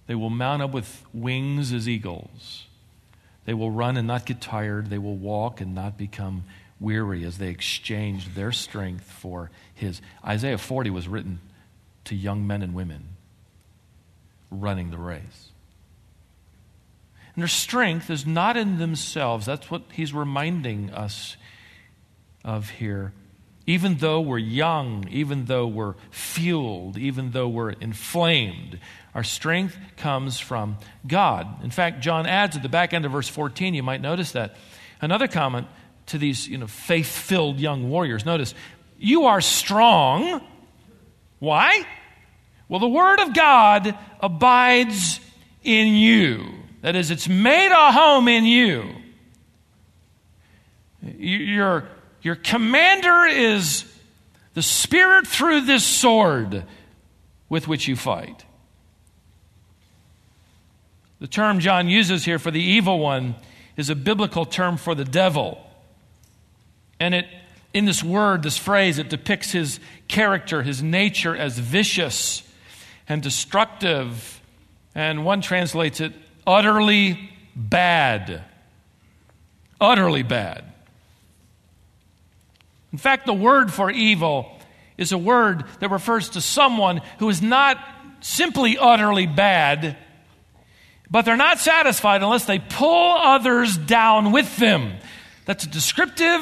They 0.07 0.15
will 0.15 0.29
mount 0.29 0.61
up 0.61 0.71
with 0.71 1.05
wings 1.13 1.71
as 1.71 1.87
eagles. 1.87 2.65
They 3.45 3.53
will 3.53 3.71
run 3.71 3.97
and 3.97 4.07
not 4.07 4.25
get 4.25 4.41
tired. 4.41 4.89
They 4.89 4.97
will 4.97 5.15
walk 5.15 5.61
and 5.61 5.73
not 5.73 5.97
become 5.97 6.43
weary 6.79 7.23
as 7.23 7.37
they 7.37 7.49
exchange 7.49 8.35
their 8.35 8.51
strength 8.51 9.09
for 9.09 9.51
His. 9.73 10.01
Isaiah 10.25 10.57
40 10.57 10.89
was 10.89 11.07
written 11.07 11.39
to 12.05 12.15
young 12.15 12.45
men 12.45 12.61
and 12.61 12.73
women 12.73 13.14
running 14.51 14.91
the 14.91 14.97
race. 14.97 15.49
And 17.35 17.41
their 17.41 17.49
strength 17.49 18.09
is 18.09 18.25
not 18.25 18.55
in 18.55 18.77
themselves. 18.77 19.45
That's 19.45 19.69
what 19.69 19.83
he's 19.91 20.13
reminding 20.13 20.91
us 20.91 21.35
of 22.45 22.69
here. 22.69 23.11
Even 23.67 23.95
though 23.97 24.21
we're 24.21 24.37
young, 24.37 25.07
even 25.09 25.45
though 25.45 25.67
we're 25.67 25.95
fueled, 26.11 26.97
even 26.97 27.31
though 27.31 27.47
we're 27.47 27.71
inflamed, 27.71 28.79
our 29.13 29.23
strength 29.23 29.75
comes 29.97 30.39
from 30.39 30.77
God. 31.07 31.63
In 31.63 31.71
fact, 31.71 32.01
John 32.01 32.25
adds 32.27 32.55
at 32.55 32.63
the 32.63 32.69
back 32.69 32.93
end 32.93 33.05
of 33.05 33.11
verse 33.11 33.27
14, 33.27 33.73
you 33.73 33.83
might 33.83 34.01
notice 34.01 34.33
that. 34.33 34.55
Another 35.01 35.27
comment 35.27 35.67
to 36.07 36.17
these 36.17 36.47
you 36.47 36.57
know, 36.57 36.67
faith 36.67 37.07
filled 37.07 37.59
young 37.59 37.89
warriors. 37.89 38.23
Notice, 38.23 38.53
you 38.97 39.25
are 39.25 39.41
strong. 39.41 40.41
Why? 41.39 41.85
Well, 42.67 42.79
the 42.79 42.87
Word 42.87 43.19
of 43.19 43.33
God 43.33 43.95
abides 44.19 45.19
in 45.63 45.95
you. 45.95 46.53
That 46.81 46.95
is, 46.95 47.11
it's 47.11 47.27
made 47.27 47.71
a 47.71 47.91
home 47.91 48.27
in 48.27 48.45
you. 48.45 48.89
Your, 51.17 51.87
your 52.21 52.35
commander 52.35 53.25
is 53.25 53.85
the 54.53 54.61
Spirit 54.61 55.27
through 55.27 55.61
this 55.61 55.83
sword 55.83 56.63
with 57.49 57.67
which 57.67 57.87
you 57.87 57.95
fight. 57.95 58.45
The 61.19 61.27
term 61.27 61.59
John 61.59 61.87
uses 61.87 62.25
here 62.25 62.39
for 62.39 62.51
the 62.51 62.61
evil 62.61 62.99
one 62.99 63.35
is 63.77 63.89
a 63.89 63.95
biblical 63.95 64.45
term 64.45 64.77
for 64.77 64.95
the 64.95 65.05
devil. 65.05 65.61
And 66.99 67.13
it, 67.13 67.25
in 67.73 67.85
this 67.85 68.03
word, 68.03 68.43
this 68.43 68.57
phrase, 68.57 68.99
it 68.99 69.09
depicts 69.09 69.51
his 69.51 69.79
character, 70.07 70.63
his 70.63 70.81
nature 70.81 71.35
as 71.35 71.59
vicious 71.59 72.43
and 73.07 73.21
destructive. 73.21 74.41
And 74.93 75.25
one 75.25 75.41
translates 75.41 75.99
it 75.99 76.13
utterly 76.45 77.31
bad. 77.55 78.43
Utterly 79.79 80.23
bad. 80.23 80.71
In 82.91 82.97
fact, 82.97 83.25
the 83.25 83.33
word 83.33 83.73
for 83.73 83.91
evil 83.91 84.57
is 84.97 85.11
a 85.11 85.17
word 85.17 85.65
that 85.79 85.91
refers 85.91 86.29
to 86.29 86.41
someone 86.41 87.01
who 87.19 87.29
is 87.29 87.41
not 87.41 87.77
simply 88.21 88.77
utterly 88.77 89.27
bad, 89.27 89.97
but 91.11 91.25
they're 91.25 91.35
not 91.35 91.59
satisfied 91.59 92.23
unless 92.23 92.45
they 92.45 92.59
pull 92.59 93.17
others 93.17 93.77
down 93.77 94.31
with 94.31 94.55
them. 94.57 94.93
That's 95.45 95.65
a 95.65 95.69
descriptive 95.69 96.41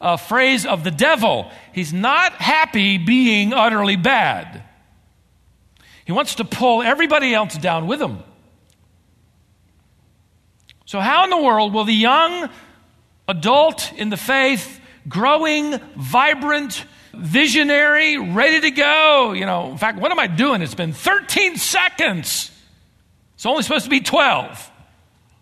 uh, 0.00 0.16
phrase 0.16 0.66
of 0.66 0.82
the 0.82 0.90
devil. 0.90 1.50
He's 1.72 1.92
not 1.92 2.32
happy 2.32 2.98
being 2.98 3.52
utterly 3.52 3.96
bad. 3.96 4.64
He 6.12 6.14
wants 6.14 6.34
to 6.34 6.44
pull 6.44 6.82
everybody 6.82 7.34
else 7.34 7.56
down 7.56 7.86
with 7.86 7.98
him. 7.98 8.18
So, 10.84 11.00
how 11.00 11.24
in 11.24 11.30
the 11.30 11.38
world 11.38 11.72
will 11.72 11.84
the 11.84 11.94
young 11.94 12.50
adult 13.26 13.94
in 13.94 14.10
the 14.10 14.18
faith, 14.18 14.78
growing, 15.08 15.78
vibrant, 15.96 16.84
visionary, 17.14 18.18
ready 18.18 18.60
to 18.60 18.70
go. 18.72 19.32
You 19.32 19.46
know, 19.46 19.70
in 19.70 19.78
fact, 19.78 19.98
what 19.98 20.10
am 20.10 20.18
I 20.18 20.26
doing? 20.26 20.60
It's 20.60 20.74
been 20.74 20.92
13 20.92 21.56
seconds. 21.56 22.50
It's 23.32 23.46
only 23.46 23.62
supposed 23.62 23.84
to 23.84 23.90
be 23.90 24.00
12. 24.00 24.70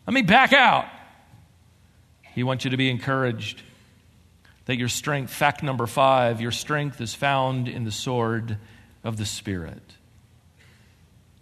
Let 0.07 0.15
me 0.15 0.23
back 0.23 0.53
out. 0.53 0.85
He 2.33 2.45
wants 2.45 2.65
you 2.65 2.71
to 2.71 2.77
be 2.77 2.91
encouraged 2.91 3.61
that 4.67 4.77
your 4.77 4.87
strength, 4.89 5.33
fact 5.33 5.65
number 5.65 5.89
five, 5.89 6.41
your 6.41 6.53
strength 6.53 7.01
is 7.01 7.13
found 7.13 7.67
in 7.67 7.83
the 7.83 7.91
sword 7.91 8.57
of 9.03 9.17
the 9.17 9.27
Spirit. 9.27 9.83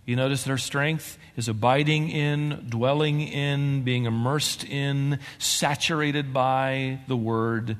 You 0.09 0.17
notice 0.17 0.45
that 0.45 0.51
our 0.51 0.57
strength 0.57 1.19
is 1.37 1.49
abiding 1.49 2.09
in, 2.09 2.65
dwelling 2.71 3.21
in, 3.21 3.83
being 3.83 4.07
immersed 4.07 4.65
in, 4.65 5.19
saturated 5.37 6.33
by 6.33 7.01
the 7.09 7.17
Word 7.17 7.77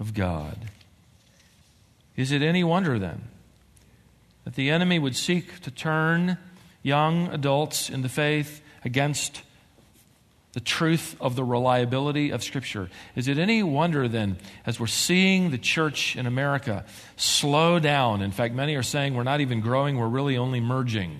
of 0.00 0.14
God. 0.14 0.56
Is 2.16 2.32
it 2.32 2.40
any 2.40 2.64
wonder 2.64 2.98
then 2.98 3.24
that 4.44 4.54
the 4.54 4.70
enemy 4.70 4.98
would 4.98 5.14
seek 5.14 5.60
to 5.60 5.70
turn 5.70 6.38
young 6.82 7.26
adults 7.26 7.90
in 7.90 8.00
the 8.00 8.08
faith 8.08 8.62
against 8.82 9.42
the 10.54 10.60
truth 10.60 11.14
of 11.20 11.36
the 11.36 11.44
reliability 11.44 12.30
of 12.30 12.42
Scripture. 12.42 12.88
Is 13.14 13.28
it 13.28 13.36
any 13.36 13.62
wonder 13.62 14.08
then, 14.08 14.38
as 14.64 14.80
we're 14.80 14.86
seeing 14.86 15.50
the 15.50 15.58
church 15.58 16.16
in 16.16 16.26
America 16.26 16.86
slow 17.16 17.78
down? 17.78 18.22
In 18.22 18.30
fact, 18.30 18.54
many 18.54 18.76
are 18.76 18.82
saying 18.82 19.14
we're 19.14 19.24
not 19.24 19.42
even 19.42 19.60
growing, 19.60 19.98
we're 19.98 20.08
really 20.08 20.38
only 20.38 20.60
merging. 20.60 21.18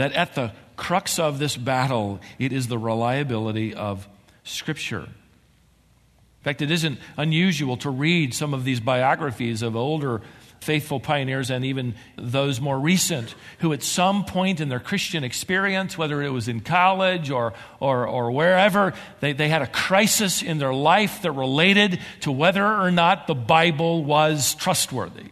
That 0.00 0.14
at 0.14 0.34
the 0.34 0.52
crux 0.76 1.18
of 1.18 1.38
this 1.38 1.58
battle, 1.58 2.20
it 2.38 2.54
is 2.54 2.68
the 2.68 2.78
reliability 2.78 3.74
of 3.74 4.08
Scripture. 4.44 5.00
In 5.02 6.42
fact, 6.42 6.62
it 6.62 6.70
isn't 6.70 6.98
unusual 7.18 7.76
to 7.76 7.90
read 7.90 8.32
some 8.32 8.54
of 8.54 8.64
these 8.64 8.80
biographies 8.80 9.60
of 9.60 9.76
older 9.76 10.22
faithful 10.60 11.00
pioneers 11.00 11.50
and 11.50 11.66
even 11.66 11.96
those 12.16 12.62
more 12.62 12.80
recent 12.80 13.34
who, 13.58 13.74
at 13.74 13.82
some 13.82 14.24
point 14.24 14.62
in 14.62 14.70
their 14.70 14.80
Christian 14.80 15.22
experience, 15.22 15.98
whether 15.98 16.22
it 16.22 16.30
was 16.30 16.48
in 16.48 16.60
college 16.60 17.30
or, 17.30 17.52
or, 17.78 18.06
or 18.06 18.30
wherever, 18.30 18.94
they, 19.20 19.34
they 19.34 19.50
had 19.50 19.60
a 19.60 19.66
crisis 19.66 20.42
in 20.42 20.56
their 20.56 20.72
life 20.72 21.20
that 21.20 21.32
related 21.32 22.00
to 22.20 22.32
whether 22.32 22.64
or 22.64 22.90
not 22.90 23.26
the 23.26 23.34
Bible 23.34 24.02
was 24.02 24.54
trustworthy. 24.54 25.26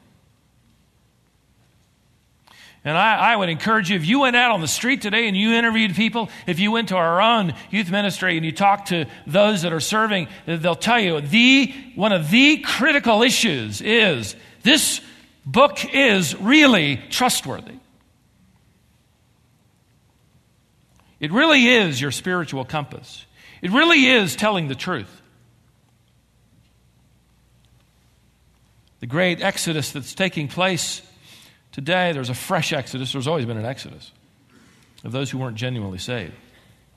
And 2.85 2.97
I, 2.97 3.33
I, 3.33 3.37
would 3.37 3.49
encourage 3.49 3.91
you, 3.91 3.97
if 3.97 4.07
you 4.07 4.21
went 4.21 4.37
out 4.37 4.53
on 4.53 4.61
the 4.61 4.69
street 4.69 5.03
today 5.03 5.27
and 5.27 5.37
you 5.37 5.53
interviewed 5.53 5.95
people, 5.95 6.31
if 6.47 6.61
you 6.61 6.71
went 6.71 6.89
to 6.89 6.97
our 6.97 7.21
own 7.21 7.55
youth 7.71 7.91
ministry 7.91 8.37
and 8.37 8.47
you 8.47 8.53
talked 8.53 8.89
to 8.89 9.07
those 9.27 9.63
that 9.63 9.73
are 9.73 9.81
serving, 9.81 10.29
they'll 10.47 10.77
tell 10.77 11.01
you 11.01 11.21
the, 11.21 11.75
one 11.97 12.13
of 12.13 12.31
the 12.31 12.59
critical 12.59 13.23
issues 13.23 13.81
is 13.81 14.37
this 14.63 15.01
book 15.45 15.93
is 15.93 16.37
really 16.37 16.97
trustworthy. 17.11 17.75
It 21.21 21.33
really 21.33 21.67
is 21.67 22.01
your 22.01 22.13
spiritual 22.13 22.65
compass. 22.65 23.27
It 23.61 23.73
really 23.73 24.07
is 24.07 24.37
telling 24.37 24.69
the 24.69 24.77
truth. 24.77 25.21
The 29.01 29.07
great 29.07 29.43
exodus 29.43 29.93
that's 29.93 30.15
taking 30.15 30.49
place 30.49 31.03
today, 31.79 32.11
there's 32.11 32.29
a 32.29 32.35
fresh 32.35 32.73
exodus. 32.73 33.13
There's 33.13 33.29
always 33.29 33.47
been 33.47 33.57
an 33.57 33.65
exodus 33.65 34.11
of 35.05 35.13
those 35.13 35.31
who 35.31 35.39
weren't 35.39 35.57
genuinely 35.57 35.99
saved. 35.99 36.33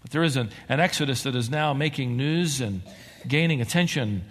But 0.01 0.09
there 0.09 0.23
is 0.23 0.37
an, 0.37 0.49
an 0.69 0.79
exodus 0.79 1.21
that 1.21 1.35
is 1.35 1.51
now 1.51 1.71
making 1.75 2.17
news 2.17 2.61
and 2.61 2.81
gaining 3.27 3.61
attention 3.61 4.23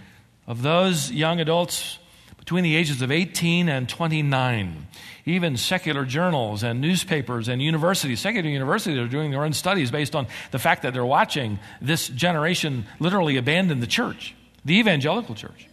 of 0.48 0.62
those 0.62 1.12
young 1.12 1.38
adults 1.38 2.00
between 2.36 2.64
the 2.64 2.74
ages 2.74 3.00
of 3.00 3.12
18 3.12 3.68
and 3.68 3.88
29. 3.88 4.88
Even 5.24 5.56
secular 5.56 6.04
journals 6.04 6.64
and 6.64 6.80
newspapers 6.80 7.46
and 7.46 7.62
universities, 7.62 8.18
secular 8.18 8.48
universities 8.48 8.98
are 8.98 9.06
doing 9.06 9.30
their 9.30 9.44
own 9.44 9.52
studies 9.52 9.92
based 9.92 10.16
on 10.16 10.26
the 10.50 10.58
fact 10.58 10.82
that 10.82 10.92
they're 10.92 11.06
watching 11.06 11.60
this 11.80 12.08
generation 12.08 12.86
literally 12.98 13.36
abandon 13.36 13.78
the 13.78 13.86
church, 13.86 14.34
the 14.64 14.80
evangelical 14.80 15.36
church. 15.36 15.68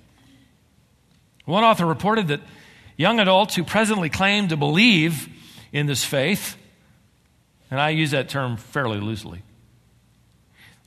One 1.45 1.63
author 1.63 1.87
reported 1.87 2.27
that 2.27 2.41
young 2.97 3.19
adults 3.19 3.55
who 3.55 3.63
presently 3.63 4.09
claim 4.09 4.49
to 4.49 4.57
believe 4.57 5.29
in 5.71 5.85
this 5.85 6.03
faith, 6.03 6.57
and 7.71 7.79
I 7.79 7.91
use 7.91 8.11
that 8.11 8.27
term 8.27 8.57
fairly 8.57 8.99
loosely, 8.99 9.43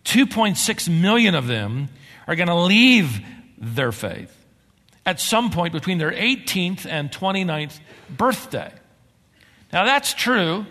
2.6 0.05 1.01
million 1.01 1.35
of 1.35 1.47
them 1.47 1.89
are 2.27 2.37
going 2.37 2.49
to 2.49 2.55
leave 2.55 3.21
their 3.59 3.93
faith 3.93 4.37
at 5.07 5.21
some 5.21 5.51
point 5.51 5.73
between 5.73 5.99
their 5.99 6.13
18th 6.13 6.87
and 6.87 7.11
29th 7.11 7.79
birthday. 8.09 8.73
Now, 9.73 9.85
that's 9.85 10.15
true. 10.15 10.67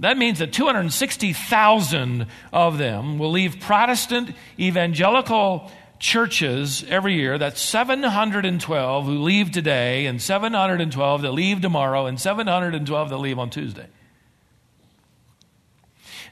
That 0.00 0.18
means 0.18 0.40
that 0.40 0.52
260,000 0.52 2.26
of 2.52 2.78
them 2.78 3.18
will 3.18 3.30
leave 3.30 3.60
Protestant 3.60 4.32
evangelical 4.58 5.70
churches 5.98 6.84
every 6.88 7.14
year. 7.14 7.38
That's 7.38 7.60
712 7.60 9.04
who 9.04 9.22
leave 9.22 9.50
today, 9.50 10.06
and 10.06 10.20
712 10.20 11.22
that 11.22 11.32
leave 11.32 11.60
tomorrow, 11.60 12.06
and 12.06 12.20
712 12.20 13.10
that 13.10 13.16
leave 13.16 13.38
on 13.38 13.50
Tuesday. 13.50 13.86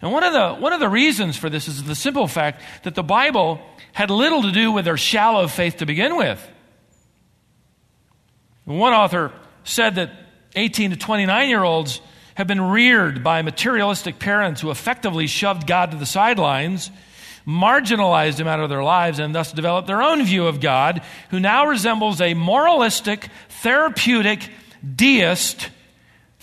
And 0.03 0.13
one 0.13 0.23
of, 0.23 0.33
the, 0.33 0.55
one 0.61 0.73
of 0.73 0.81
the 0.81 0.89
reasons 0.89 1.37
for 1.37 1.49
this 1.49 1.67
is 1.67 1.83
the 1.85 1.95
simple 1.95 2.29
fact 2.29 2.63
that 2.83 2.95
the 2.95 3.03
Bible 3.03 3.61
had 3.93 4.11
little 4.11 4.43
to 4.43 4.53
do 4.53 4.71
with 4.73 4.85
their 4.85 4.97
shallow 4.97 5.49
faith 5.49 5.79
to 5.79 5.87
begin 5.87 6.17
with. 6.17 6.47
One 8.65 8.93
author 8.93 9.33
said 9.63 9.95
that 9.97 10.11
18 10.57 10.91
to 10.91 10.97
29 10.97 11.49
year 11.49 11.63
olds 11.63 12.01
have 12.35 12.47
been 12.47 12.61
reared 12.61 13.23
by 13.23 13.43
materialistic 13.43 14.19
parents 14.19 14.61
who 14.61 14.71
effectively 14.71 15.27
shoved 15.27 15.67
God 15.67 15.93
to 15.93 15.97
the 15.97 16.07
sidelines, 16.07 16.91
marginalized 17.47 18.39
him 18.39 18.49
out 18.49 18.61
of 18.61 18.71
their 18.71 18.83
lives, 18.83 19.19
and 19.19 19.35
thus 19.35 19.53
developed 19.53 19.87
their 19.87 20.03
own 20.03 20.25
view 20.25 20.47
of 20.47 20.61
God, 20.61 21.03
who 21.31 21.41
now 21.41 21.67
resembles 21.67 22.21
a 22.21 22.35
moralistic, 22.35 23.29
therapeutic 23.49 24.49
deist 24.95 25.71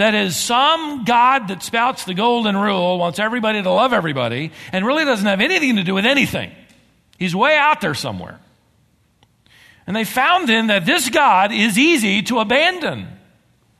that 0.01 0.15
is 0.15 0.35
some 0.35 1.03
God 1.05 1.49
that 1.49 1.61
spouts 1.61 2.05
the 2.05 2.15
golden 2.15 2.57
rule, 2.57 2.97
wants 2.97 3.19
everybody 3.19 3.61
to 3.61 3.69
love 3.69 3.93
everybody, 3.93 4.51
and 4.71 4.83
really 4.83 5.05
doesn't 5.05 5.27
have 5.27 5.41
anything 5.41 5.75
to 5.75 5.83
do 5.83 5.93
with 5.93 6.07
anything. 6.07 6.51
He's 7.19 7.35
way 7.35 7.55
out 7.55 7.81
there 7.81 7.93
somewhere. 7.93 8.39
And 9.85 9.95
they 9.95 10.03
found 10.03 10.49
then 10.49 10.67
that 10.67 10.87
this 10.87 11.09
God 11.09 11.51
is 11.51 11.77
easy 11.77 12.23
to 12.23 12.39
abandon. 12.39 13.09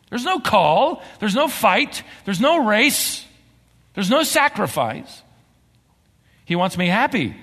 There's 0.09 0.23
no 0.23 0.39
call, 0.39 1.01
there's 1.19 1.33
no 1.33 1.47
fight, 1.47 2.03
there's 2.25 2.39
no 2.39 2.65
race, 2.65 3.25
there's 3.95 4.09
no 4.11 4.21
sacrifice. 4.21 5.20
He 6.51 6.55
wants 6.57 6.77
me 6.77 6.87
happy. 6.87 7.33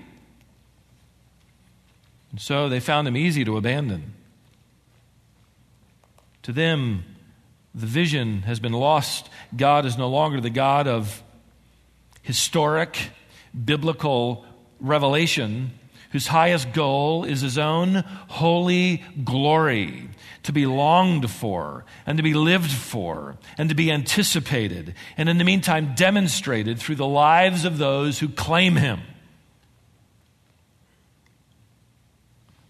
And 2.31 2.39
so 2.39 2.69
they 2.69 2.79
found 2.79 3.09
him 3.09 3.17
easy 3.17 3.43
to 3.43 3.57
abandon. 3.57 4.13
To 6.43 6.53
them, 6.53 7.05
the 7.75 7.87
vision 7.87 8.43
has 8.43 8.61
been 8.61 8.75
lost. 8.75 9.31
God 9.57 9.87
is 9.87 9.97
no 9.97 10.11
longer 10.11 10.43
the 10.43 10.51
God 10.51 10.87
of 10.87 11.23
historic 12.21 12.99
biblical 13.65 14.45
revelation 14.79 15.71
whose 16.11 16.27
highest 16.27 16.75
goal 16.75 17.25
is 17.25 17.41
his 17.41 17.57
own 17.57 18.05
holy 18.29 19.03
glory 19.25 20.11
to 20.49 20.53
be 20.53 20.65
longed 20.65 21.31
for 21.31 21.85
and 22.07 22.17
to 22.17 22.23
be 22.23 22.33
lived 22.33 22.71
for 22.71 23.37
and 23.59 23.69
to 23.69 23.75
be 23.75 23.93
anticipated, 23.93 24.95
and 25.19 25.29
in 25.29 25.37
the 25.37 25.45
meantime 25.45 25.93
demonstrated 25.95 26.79
through 26.79 26.95
the 26.95 27.07
lives 27.07 27.67
of 27.67 27.77
those 27.77 28.19
who 28.19 28.31
claim 28.31 28.77
him. 28.77 29.01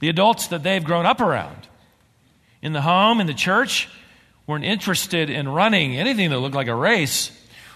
The 0.00 0.08
adults 0.08 0.48
that 0.48 0.64
they've 0.64 0.82
grown 0.82 1.06
up 1.06 1.20
around 1.20 1.68
in 2.62 2.72
the 2.72 2.80
home, 2.82 3.20
in 3.20 3.28
the 3.28 3.34
church, 3.34 3.88
weren't 4.44 4.64
interested 4.64 5.30
in 5.30 5.48
running 5.48 5.96
anything 5.96 6.30
that 6.30 6.40
looked 6.40 6.56
like 6.56 6.66
a 6.66 6.74
race 6.74 7.30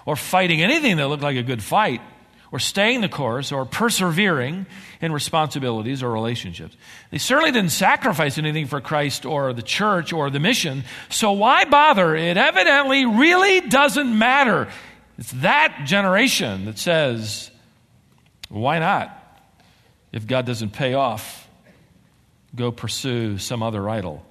or 0.04 0.16
fighting 0.16 0.60
anything 0.62 0.96
that 0.96 1.06
looked 1.06 1.22
like 1.22 1.36
a 1.36 1.44
good 1.44 1.62
fight 1.62 2.00
or 2.52 2.58
staying 2.58 3.00
the 3.00 3.08
course 3.08 3.50
or 3.50 3.64
persevering 3.64 4.66
in 5.00 5.10
responsibilities 5.10 6.02
or 6.02 6.12
relationships. 6.12 6.76
They 7.10 7.18
certainly 7.18 7.50
didn't 7.50 7.72
sacrifice 7.72 8.36
anything 8.36 8.66
for 8.66 8.80
Christ 8.80 9.24
or 9.24 9.54
the 9.54 9.62
church 9.62 10.12
or 10.12 10.28
the 10.28 10.38
mission, 10.38 10.84
so 11.08 11.32
why 11.32 11.64
bother? 11.64 12.14
It 12.14 12.36
evidently 12.36 13.06
really 13.06 13.62
doesn't 13.62 14.16
matter. 14.16 14.68
It's 15.18 15.32
that 15.32 15.84
generation 15.86 16.66
that 16.66 16.78
says, 16.78 17.50
why 18.50 18.78
not? 18.78 19.18
If 20.12 20.26
God 20.26 20.44
doesn't 20.44 20.74
pay 20.74 20.92
off, 20.92 21.48
go 22.54 22.70
pursue 22.70 23.38
some 23.38 23.62
other 23.62 23.88
idol. 23.88 24.22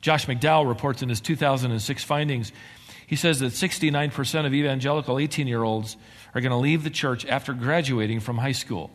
Josh 0.00 0.26
McDowell 0.26 0.66
reports 0.66 1.02
in 1.02 1.08
his 1.08 1.20
2006 1.20 2.02
findings, 2.02 2.52
he 3.06 3.14
says 3.14 3.38
that 3.40 3.52
69% 3.52 4.46
of 4.46 4.52
evangelical 4.52 5.20
18 5.20 5.46
year 5.46 5.62
olds 5.62 5.96
are 6.34 6.40
going 6.40 6.50
to 6.50 6.56
leave 6.56 6.84
the 6.84 6.90
church 6.90 7.24
after 7.26 7.52
graduating 7.52 8.20
from 8.20 8.38
high 8.38 8.52
school. 8.52 8.90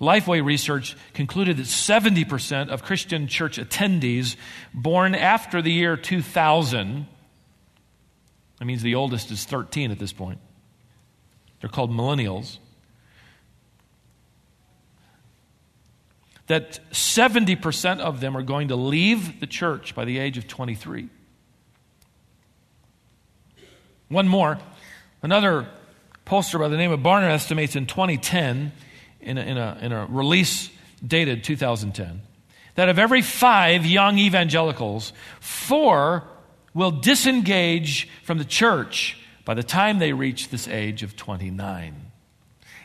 Lifeway 0.00 0.44
research 0.44 0.96
concluded 1.14 1.56
that 1.56 1.66
70% 1.66 2.68
of 2.68 2.82
Christian 2.82 3.28
church 3.28 3.58
attendees 3.58 4.36
born 4.74 5.14
after 5.14 5.62
the 5.62 5.72
year 5.72 5.96
2000, 5.96 7.06
that 8.58 8.64
means 8.64 8.82
the 8.82 8.94
oldest 8.94 9.30
is 9.30 9.44
13 9.44 9.90
at 9.90 9.98
this 9.98 10.12
point, 10.12 10.38
they're 11.60 11.70
called 11.70 11.90
millennials, 11.90 12.58
that 16.46 16.78
70% 16.92 17.98
of 18.00 18.20
them 18.20 18.36
are 18.36 18.42
going 18.42 18.68
to 18.68 18.76
leave 18.76 19.40
the 19.40 19.46
church 19.46 19.94
by 19.94 20.04
the 20.04 20.18
age 20.18 20.36
of 20.38 20.46
23. 20.46 21.08
One 24.08 24.28
more. 24.28 24.58
Another 25.22 25.66
pollster 26.26 26.58
by 26.58 26.68
the 26.68 26.76
name 26.76 26.92
of 26.92 27.00
Barna 27.00 27.30
estimates 27.30 27.76
in 27.76 27.86
2010, 27.86 28.72
in 29.20 29.38
a, 29.38 29.40
in 29.40 29.58
a, 29.58 29.78
in 29.80 29.92
a 29.92 30.06
release 30.06 30.70
dated 31.04 31.44
2010, 31.44 32.22
that 32.76 32.88
of 32.88 32.98
every 32.98 33.22
five 33.22 33.84
young 33.84 34.18
evangelicals, 34.18 35.12
four 35.40 36.24
will 36.74 36.90
disengage 36.90 38.08
from 38.22 38.38
the 38.38 38.44
church 38.44 39.18
by 39.44 39.54
the 39.54 39.62
time 39.62 39.98
they 39.98 40.12
reach 40.12 40.50
this 40.50 40.68
age 40.68 41.02
of 41.02 41.16
29. 41.16 41.94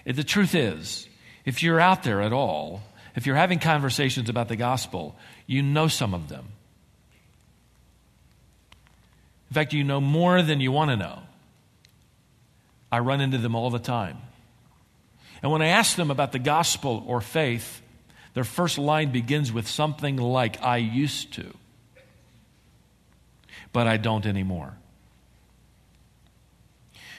The 0.06 0.24
truth 0.24 0.56
is, 0.56 1.08
if 1.46 1.62
you're 1.62 1.80
out 1.80 2.04
there 2.04 2.22
at 2.22 2.34
all, 2.34 2.82
if 3.16 3.26
you're 3.26 3.36
having 3.36 3.60
conversations 3.60 4.30
about 4.30 4.48
the 4.48 4.56
gospel, 4.56 5.16
you 5.46 5.62
know 5.62 5.88
some 5.88 6.14
of 6.14 6.30
them. 6.30 6.48
In 9.52 9.54
fact, 9.54 9.74
you 9.74 9.84
know 9.84 10.00
more 10.00 10.42
than 10.42 10.62
you 10.62 10.72
want 10.72 10.92
to 10.92 10.96
know. 10.96 11.20
I 12.90 13.00
run 13.00 13.20
into 13.20 13.38
them 13.38 13.54
all 13.54 13.70
the 13.70 13.80
time. 13.80 14.18
And 15.44 15.52
when 15.52 15.62
I 15.62 15.68
ask 15.68 15.98
them 15.98 16.10
about 16.10 16.32
the 16.32 16.40
gospel 16.40 17.04
or 17.06 17.20
faith, 17.20 17.82
their 18.34 18.46
first 18.46 18.78
line 18.78 19.12
begins 19.12 19.52
with 19.52 19.68
something 19.68 20.16
like, 20.16 20.64
I 20.64 20.78
used 20.78 21.34
to, 21.34 21.54
but 23.74 23.88
I 23.88 23.98
don't 23.98 24.26
anymore. 24.26 24.78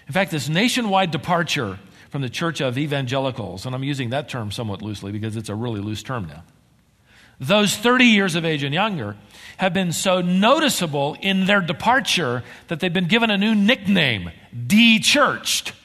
In 0.06 0.14
fact, 0.14 0.30
this 0.30 0.48
nationwide 0.48 1.10
departure 1.10 1.78
from 2.08 2.22
the 2.22 2.30
church 2.30 2.62
of 2.62 2.78
evangelicals, 2.78 3.66
and 3.66 3.74
I'm 3.74 3.84
using 3.84 4.08
that 4.08 4.30
term 4.30 4.50
somewhat 4.50 4.80
loosely 4.80 5.12
because 5.12 5.36
it's 5.36 5.50
a 5.50 5.54
really 5.54 5.80
loose 5.80 6.02
term 6.02 6.28
now. 6.28 6.44
Those 7.40 7.76
30 7.76 8.04
years 8.04 8.34
of 8.34 8.44
age 8.44 8.62
and 8.62 8.72
younger 8.74 9.16
have 9.56 9.72
been 9.72 9.92
so 9.92 10.20
noticeable 10.20 11.16
in 11.20 11.46
their 11.46 11.60
departure 11.60 12.42
that 12.68 12.80
they've 12.80 12.92
been 12.92 13.08
given 13.08 13.30
a 13.30 13.38
new 13.38 13.54
nickname, 13.54 14.30
de-churched. 14.66 15.72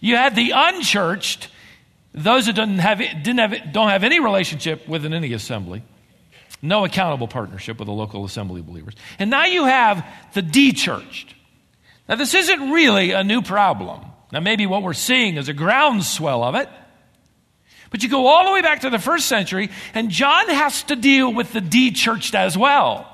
You 0.00 0.16
had 0.16 0.36
the 0.36 0.52
unchurched, 0.54 1.48
those 2.12 2.46
that 2.46 2.54
didn't 2.54 2.78
have, 2.78 2.98
didn't 2.98 3.38
have, 3.38 3.72
don't 3.72 3.88
have 3.88 4.04
any 4.04 4.20
relationship 4.20 4.86
with 4.86 5.04
any 5.04 5.32
assembly, 5.32 5.82
no 6.62 6.84
accountable 6.84 7.28
partnership 7.28 7.78
with 7.78 7.88
a 7.88 7.92
local 7.92 8.24
assembly 8.24 8.62
believers. 8.62 8.94
And 9.18 9.30
now 9.30 9.46
you 9.46 9.64
have 9.64 10.06
the 10.34 10.42
de-churched. 10.42 11.34
Now, 12.08 12.16
this 12.16 12.34
isn't 12.34 12.70
really 12.70 13.12
a 13.12 13.24
new 13.24 13.42
problem. 13.42 14.04
Now, 14.32 14.40
maybe 14.40 14.66
what 14.66 14.82
we're 14.82 14.92
seeing 14.92 15.36
is 15.36 15.48
a 15.48 15.54
groundswell 15.54 16.42
of 16.44 16.54
it. 16.54 16.68
But 17.96 18.02
you 18.02 18.10
go 18.10 18.26
all 18.26 18.44
the 18.44 18.52
way 18.52 18.60
back 18.60 18.82
to 18.82 18.90
the 18.90 18.98
first 18.98 19.24
century, 19.24 19.70
and 19.94 20.10
John 20.10 20.50
has 20.50 20.82
to 20.82 20.96
deal 20.96 21.32
with 21.32 21.54
the 21.54 21.62
de 21.62 21.92
churched 21.92 22.34
as 22.34 22.54
well. 22.54 23.10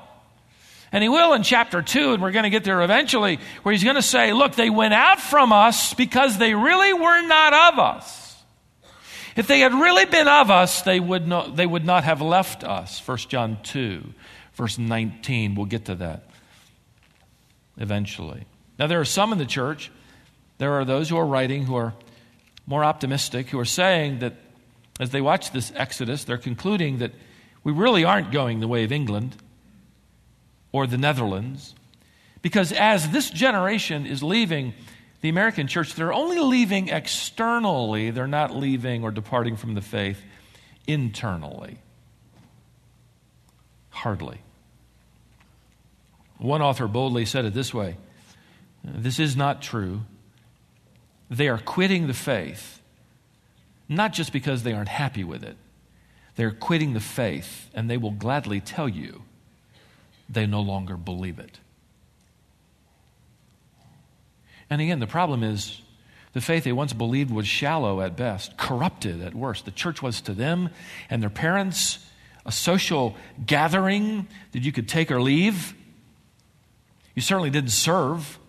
And 0.91 1.01
he 1.01 1.07
will 1.07 1.31
in 1.31 1.43
chapter 1.43 1.81
2, 1.81 2.15
and 2.15 2.21
we're 2.21 2.33
going 2.33 2.43
to 2.43 2.49
get 2.49 2.65
there 2.65 2.81
eventually, 2.81 3.39
where 3.61 3.71
he's 3.71 3.85
going 3.85 3.95
to 3.95 4.01
say, 4.01 4.33
Look, 4.33 4.55
they 4.55 4.69
went 4.69 4.93
out 4.93 5.21
from 5.21 5.53
us 5.53 5.93
because 5.93 6.37
they 6.37 6.53
really 6.53 6.91
were 6.91 7.21
not 7.21 7.53
of 7.73 7.79
us. 7.79 8.43
If 9.37 9.47
they 9.47 9.61
had 9.61 9.73
really 9.73 10.03
been 10.03 10.27
of 10.27 10.51
us, 10.51 10.81
they 10.81 10.99
would 10.99 11.29
not, 11.29 11.55
they 11.55 11.65
would 11.65 11.85
not 11.85 12.03
have 12.03 12.21
left 12.21 12.65
us. 12.65 13.01
1 13.07 13.17
John 13.29 13.59
2, 13.63 14.03
verse 14.55 14.77
19. 14.77 15.55
We'll 15.55 15.65
get 15.65 15.85
to 15.85 15.95
that 15.95 16.27
eventually. 17.77 18.43
Now, 18.77 18.87
there 18.87 18.99
are 18.99 19.05
some 19.05 19.31
in 19.31 19.37
the 19.37 19.45
church, 19.45 19.93
there 20.57 20.73
are 20.73 20.83
those 20.83 21.07
who 21.07 21.15
are 21.15 21.25
writing 21.25 21.67
who 21.67 21.75
are 21.77 21.93
more 22.67 22.83
optimistic, 22.83 23.47
who 23.47 23.59
are 23.59 23.65
saying 23.65 24.19
that 24.19 24.33
as 24.99 25.09
they 25.09 25.21
watch 25.21 25.51
this 25.51 25.71
Exodus, 25.75 26.23
they're 26.23 26.37
concluding 26.37 26.99
that 26.99 27.11
we 27.63 27.71
really 27.71 28.03
aren't 28.03 28.31
going 28.31 28.59
the 28.59 28.67
way 28.67 28.83
of 28.83 28.91
England 28.91 29.35
or 30.71 30.85
the 30.85 30.97
Netherlands. 30.97 31.73
Because 32.41 32.71
as 32.73 33.09
this 33.09 33.29
generation 33.29 34.05
is 34.05 34.21
leaving 34.21 34.73
the 35.21 35.29
American 35.29 35.67
church, 35.67 35.95
they're 35.95 36.13
only 36.13 36.39
leaving 36.39 36.89
externally, 36.89 38.11
they're 38.11 38.27
not 38.27 38.55
leaving 38.55 39.03
or 39.03 39.11
departing 39.11 39.55
from 39.55 39.73
the 39.73 39.81
faith 39.81 40.21
internally. 40.85 41.77
Hardly. 43.89 44.39
One 46.37 46.61
author 46.61 46.87
boldly 46.87 47.25
said 47.25 47.45
it 47.45 47.53
this 47.53 47.73
way 47.73 47.95
this 48.83 49.17
is 49.17 49.37
not 49.37 49.61
true. 49.61 50.01
They 51.29 51.47
are 51.47 51.57
quitting 51.57 52.07
the 52.07 52.13
faith, 52.13 52.81
not 53.95 54.13
just 54.13 54.31
because 54.31 54.63
they 54.63 54.73
aren't 54.73 54.89
happy 54.89 55.23
with 55.23 55.43
it. 55.43 55.57
They're 56.35 56.51
quitting 56.51 56.93
the 56.93 56.99
faith, 56.99 57.69
and 57.73 57.89
they 57.89 57.97
will 57.97 58.11
gladly 58.11 58.59
tell 58.59 58.89
you 58.89 59.23
they 60.29 60.45
no 60.45 60.61
longer 60.61 60.97
believe 60.97 61.39
it. 61.39 61.59
And 64.69 64.81
again, 64.81 64.99
the 64.99 65.07
problem 65.07 65.43
is 65.43 65.81
the 66.33 66.41
faith 66.41 66.63
they 66.63 66.71
once 66.71 66.93
believed 66.93 67.29
was 67.29 67.47
shallow 67.47 68.01
at 68.01 68.17
best, 68.17 68.57
corrupted 68.57 69.21
at 69.21 69.35
worst. 69.35 69.65
The 69.65 69.71
church 69.71 70.01
was 70.01 70.21
to 70.21 70.33
them 70.33 70.69
and 71.09 71.21
their 71.21 71.29
parents 71.29 71.99
a 72.45 72.51
social 72.51 73.15
gathering 73.45 74.27
that 74.51 74.63
you 74.63 74.71
could 74.71 74.89
take 74.89 75.11
or 75.11 75.21
leave. 75.21 75.75
You 77.15 77.21
certainly 77.21 77.51
didn't 77.51 77.69
serve. 77.69 78.39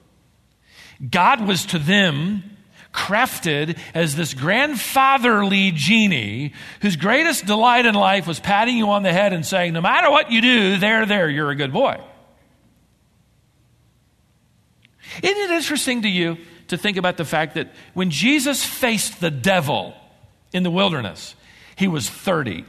God 1.10 1.46
was 1.46 1.66
to 1.66 1.78
them 1.78 2.53
crafted 2.94 3.76
as 3.92 4.14
this 4.14 4.32
grandfatherly 4.32 5.72
genie 5.72 6.52
whose 6.80 6.96
greatest 6.96 7.44
delight 7.44 7.84
in 7.84 7.94
life 7.94 8.26
was 8.26 8.40
patting 8.40 8.78
you 8.78 8.88
on 8.88 9.02
the 9.02 9.12
head 9.12 9.32
and 9.32 9.44
saying, 9.44 9.72
No 9.74 9.82
matter 9.82 10.10
what 10.10 10.30
you 10.30 10.40
do, 10.40 10.78
there, 10.78 11.04
there, 11.04 11.28
you're 11.28 11.50
a 11.50 11.56
good 11.56 11.72
boy. 11.72 12.00
Isn't 15.22 15.36
it 15.36 15.50
interesting 15.50 16.02
to 16.02 16.08
you 16.08 16.38
to 16.68 16.78
think 16.78 16.96
about 16.96 17.16
the 17.16 17.24
fact 17.24 17.54
that 17.54 17.72
when 17.92 18.10
Jesus 18.10 18.64
faced 18.64 19.20
the 19.20 19.30
devil 19.30 19.94
in 20.52 20.62
the 20.62 20.70
wilderness, 20.70 21.34
he 21.76 21.88
was 21.88 22.08
30? 22.08 22.64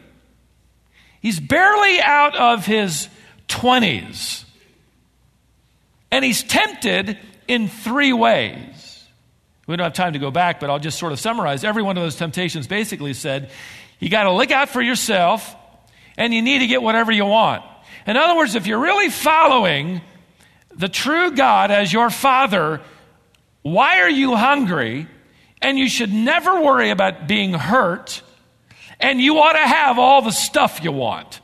He's 1.21 1.39
barely 1.39 2.01
out 2.01 2.35
of 2.35 2.65
his 2.65 3.09
20s. 3.47 4.43
And 6.11 6.23
he's 6.23 6.43
tempted 6.43 7.17
in 7.47 7.67
three 7.67 8.13
ways. 8.13 8.84
We 9.67 9.75
don't 9.75 9.83
have 9.83 9.93
time 9.93 10.13
to 10.13 10.19
go 10.19 10.31
back, 10.31 10.59
but 10.59 10.69
I'll 10.69 10.79
just 10.79 10.99
sort 10.99 11.11
of 11.11 11.19
summarize. 11.19 11.63
Every 11.63 11.81
one 11.81 11.97
of 11.97 12.03
those 12.03 12.15
temptations 12.15 12.67
basically 12.67 13.13
said, 13.13 13.49
you 13.99 14.09
got 14.09 14.23
to 14.23 14.31
look 14.31 14.51
out 14.51 14.69
for 14.69 14.81
yourself 14.81 15.55
and 16.17 16.33
you 16.33 16.41
need 16.41 16.59
to 16.59 16.67
get 16.67 16.81
whatever 16.81 17.11
you 17.11 17.25
want. 17.25 17.63
In 18.05 18.17
other 18.17 18.35
words, 18.35 18.55
if 18.55 18.67
you're 18.67 18.79
really 18.79 19.09
following 19.09 20.01
the 20.75 20.89
true 20.89 21.31
God 21.31 21.71
as 21.71 21.91
your 21.91 22.09
father, 22.09 22.81
why 23.63 24.01
are 24.01 24.09
you 24.09 24.35
hungry? 24.35 25.07
And 25.61 25.79
you 25.79 25.89
should 25.89 26.13
never 26.13 26.61
worry 26.61 26.91
about 26.91 27.27
being 27.27 27.53
hurt. 27.53 28.21
And 28.99 29.19
you 29.19 29.39
ought 29.39 29.53
to 29.53 29.67
have 29.67 29.97
all 29.97 30.21
the 30.21 30.31
stuff 30.31 30.83
you 30.83 30.91
want. 30.91 31.41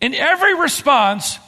In 0.00 0.14
every 0.14 0.54
response, 0.54 1.38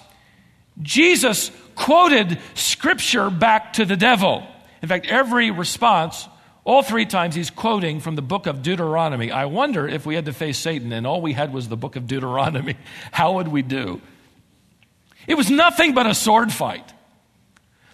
Jesus 0.82 1.52
quoted 1.76 2.38
scripture 2.54 3.30
back 3.30 3.74
to 3.74 3.84
the 3.84 3.96
devil. 3.96 4.46
In 4.85 4.88
fact, 4.88 5.07
every 5.07 5.51
response, 5.51 6.29
all 6.62 6.83
three 6.83 7.07
times, 7.07 7.35
he's 7.35 7.49
quoting 7.49 8.01
from 8.01 8.16
the 8.16 8.20
book 8.20 8.47
of 8.47 8.61
Deuteronomy. 8.62 9.31
I 9.31 9.47
wonder 9.47 9.88
if 9.88 10.05
we 10.05 10.14
had 10.14 10.27
to 10.27 10.35
face 10.35 10.59
Satan 10.59 10.92
and 10.92 11.07
all 11.07 11.23
we 11.23 11.33
had 11.33 11.55
was 11.55 11.70
the 11.70 11.77
book 11.79 11.97
of 11.97 12.07
Deuteronomy, 12.07 12.76
how 13.11 13.37
would 13.37 13.49
we 13.49 13.62
do? 13.62 14.03
It 15.26 15.37
was 15.37 15.49
nothing 15.49 15.95
but 15.95 16.07
a 16.07 16.12
sword 16.12 16.53
fight. 16.53 16.93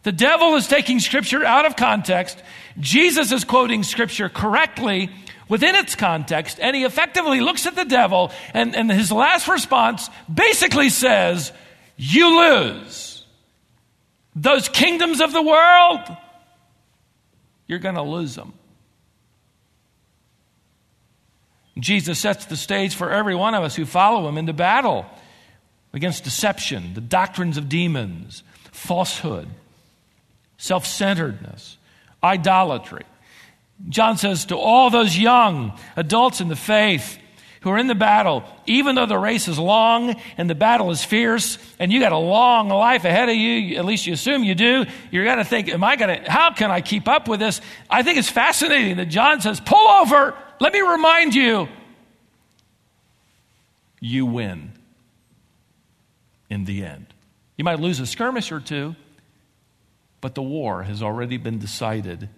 The 0.02 0.10
devil 0.10 0.56
is 0.56 0.66
taking 0.66 0.98
scripture 0.98 1.44
out 1.44 1.64
of 1.64 1.76
context. 1.76 2.42
Jesus 2.80 3.30
is 3.30 3.44
quoting 3.44 3.84
scripture 3.84 4.28
correctly 4.28 5.10
within 5.48 5.76
its 5.76 5.94
context, 5.94 6.58
and 6.60 6.74
he 6.74 6.82
effectively 6.82 7.40
looks 7.40 7.66
at 7.66 7.76
the 7.76 7.84
devil, 7.84 8.32
and, 8.52 8.74
and 8.74 8.90
his 8.90 9.12
last 9.12 9.46
response 9.46 10.10
basically 10.28 10.88
says, 10.88 11.52
You 11.96 12.36
lose. 12.36 13.24
Those 14.34 14.68
kingdoms 14.68 15.20
of 15.20 15.32
the 15.32 15.42
world, 15.42 16.00
you're 17.70 17.78
going 17.78 17.94
to 17.94 18.02
lose 18.02 18.34
them. 18.34 18.52
Jesus 21.78 22.18
sets 22.18 22.46
the 22.46 22.56
stage 22.56 22.96
for 22.96 23.12
every 23.12 23.36
one 23.36 23.54
of 23.54 23.62
us 23.62 23.76
who 23.76 23.86
follow 23.86 24.28
him 24.28 24.36
into 24.36 24.52
battle 24.52 25.06
against 25.92 26.24
deception, 26.24 26.94
the 26.94 27.00
doctrines 27.00 27.56
of 27.56 27.68
demons, 27.68 28.42
falsehood, 28.72 29.48
self 30.58 30.84
centeredness, 30.84 31.78
idolatry. 32.24 33.04
John 33.88 34.16
says 34.16 34.46
to 34.46 34.56
all 34.56 34.90
those 34.90 35.16
young 35.16 35.78
adults 35.94 36.40
in 36.40 36.48
the 36.48 36.56
faith 36.56 37.19
who 37.60 37.70
are 37.70 37.78
in 37.78 37.86
the 37.86 37.94
battle, 37.94 38.42
even 38.66 38.94
though 38.94 39.06
the 39.06 39.18
race 39.18 39.46
is 39.46 39.58
long 39.58 40.16
and 40.38 40.48
the 40.48 40.54
battle 40.54 40.90
is 40.90 41.04
fierce 41.04 41.58
and 41.78 41.92
you 41.92 42.00
got 42.00 42.12
a 42.12 42.18
long 42.18 42.68
life 42.68 43.04
ahead 43.04 43.28
of 43.28 43.34
you, 43.34 43.76
at 43.76 43.84
least 43.84 44.06
you 44.06 44.14
assume 44.14 44.44
you 44.44 44.54
do, 44.54 44.86
you're 45.10 45.24
going 45.24 45.38
to 45.38 45.44
think, 45.44 45.68
am 45.68 45.84
I 45.84 45.96
going 45.96 46.22
to, 46.22 46.30
how 46.30 46.52
can 46.52 46.70
I 46.70 46.80
keep 46.80 47.06
up 47.06 47.28
with 47.28 47.38
this? 47.38 47.60
I 47.88 48.02
think 48.02 48.18
it's 48.18 48.30
fascinating 48.30 48.96
that 48.96 49.06
John 49.06 49.40
says, 49.42 49.60
pull 49.60 49.88
over, 49.88 50.34
let 50.58 50.72
me 50.72 50.80
remind 50.80 51.34
you, 51.34 51.68
you 54.00 54.24
win 54.24 54.72
in 56.48 56.64
the 56.64 56.84
end. 56.84 57.06
You 57.58 57.64
might 57.64 57.78
lose 57.78 58.00
a 58.00 58.06
skirmish 58.06 58.52
or 58.52 58.60
two, 58.60 58.96
but 60.22 60.34
the 60.34 60.42
war 60.42 60.82
has 60.82 61.02
already 61.02 61.36
been 61.36 61.58
decided. 61.58 62.30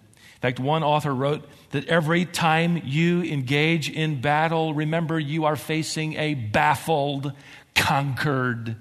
In 0.43 0.49
fact, 0.49 0.59
one 0.59 0.83
author 0.83 1.15
wrote 1.15 1.47
that 1.71 1.87
every 1.87 2.25
time 2.25 2.81
you 2.83 3.23
engage 3.23 3.89
in 3.89 4.19
battle, 4.19 4.73
remember 4.73 5.17
you 5.17 5.45
are 5.45 5.55
facing 5.55 6.15
a 6.15 6.33
baffled, 6.33 7.31
conquered 7.75 8.75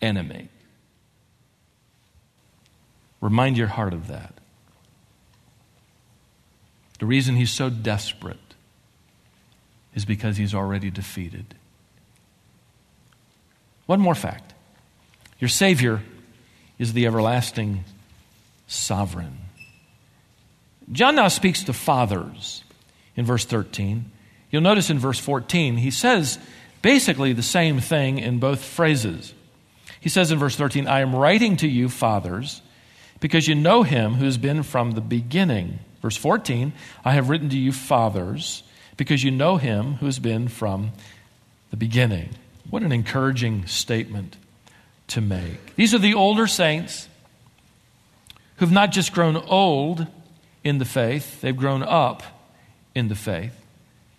enemy. 0.00 0.48
Remind 3.20 3.58
your 3.58 3.66
heart 3.66 3.92
of 3.92 4.08
that. 4.08 4.32
The 7.00 7.04
reason 7.04 7.36
he's 7.36 7.52
so 7.52 7.68
desperate 7.68 8.38
is 9.94 10.06
because 10.06 10.38
he's 10.38 10.54
already 10.54 10.90
defeated. 10.90 11.54
One 13.84 14.00
more 14.00 14.14
fact 14.14 14.54
your 15.38 15.50
Savior 15.50 16.00
is 16.78 16.94
the 16.94 17.04
everlasting 17.04 17.84
sovereign. 18.66 19.41
John 20.92 21.16
now 21.16 21.28
speaks 21.28 21.64
to 21.64 21.72
fathers 21.72 22.62
in 23.16 23.24
verse 23.24 23.44
13. 23.44 24.10
You'll 24.50 24.62
notice 24.62 24.90
in 24.90 24.98
verse 24.98 25.18
14, 25.18 25.78
he 25.78 25.90
says 25.90 26.38
basically 26.82 27.32
the 27.32 27.42
same 27.42 27.80
thing 27.80 28.18
in 28.18 28.38
both 28.38 28.62
phrases. 28.62 29.32
He 30.00 30.08
says 30.08 30.30
in 30.30 30.38
verse 30.38 30.56
13, 30.56 30.86
I 30.86 31.00
am 31.00 31.14
writing 31.14 31.56
to 31.58 31.68
you, 31.68 31.88
fathers, 31.88 32.60
because 33.20 33.48
you 33.48 33.54
know 33.54 33.84
him 33.84 34.14
who 34.14 34.24
has 34.26 34.36
been 34.36 34.62
from 34.62 34.90
the 34.90 35.00
beginning. 35.00 35.78
Verse 36.02 36.16
14, 36.16 36.72
I 37.04 37.12
have 37.12 37.30
written 37.30 37.48
to 37.50 37.58
you, 37.58 37.72
fathers, 37.72 38.64
because 38.96 39.22
you 39.24 39.30
know 39.30 39.56
him 39.56 39.94
who 39.94 40.06
has 40.06 40.18
been 40.18 40.48
from 40.48 40.92
the 41.70 41.76
beginning. 41.76 42.30
What 42.68 42.82
an 42.82 42.92
encouraging 42.92 43.66
statement 43.66 44.36
to 45.08 45.20
make. 45.20 45.76
These 45.76 45.94
are 45.94 45.98
the 45.98 46.14
older 46.14 46.46
saints 46.46 47.08
who've 48.56 48.72
not 48.72 48.92
just 48.92 49.12
grown 49.12 49.36
old 49.36 50.06
in 50.64 50.78
the 50.78 50.84
faith, 50.84 51.40
they've 51.40 51.56
grown 51.56 51.82
up 51.82 52.22
in 52.94 53.08
the 53.08 53.14
faith. 53.14 53.54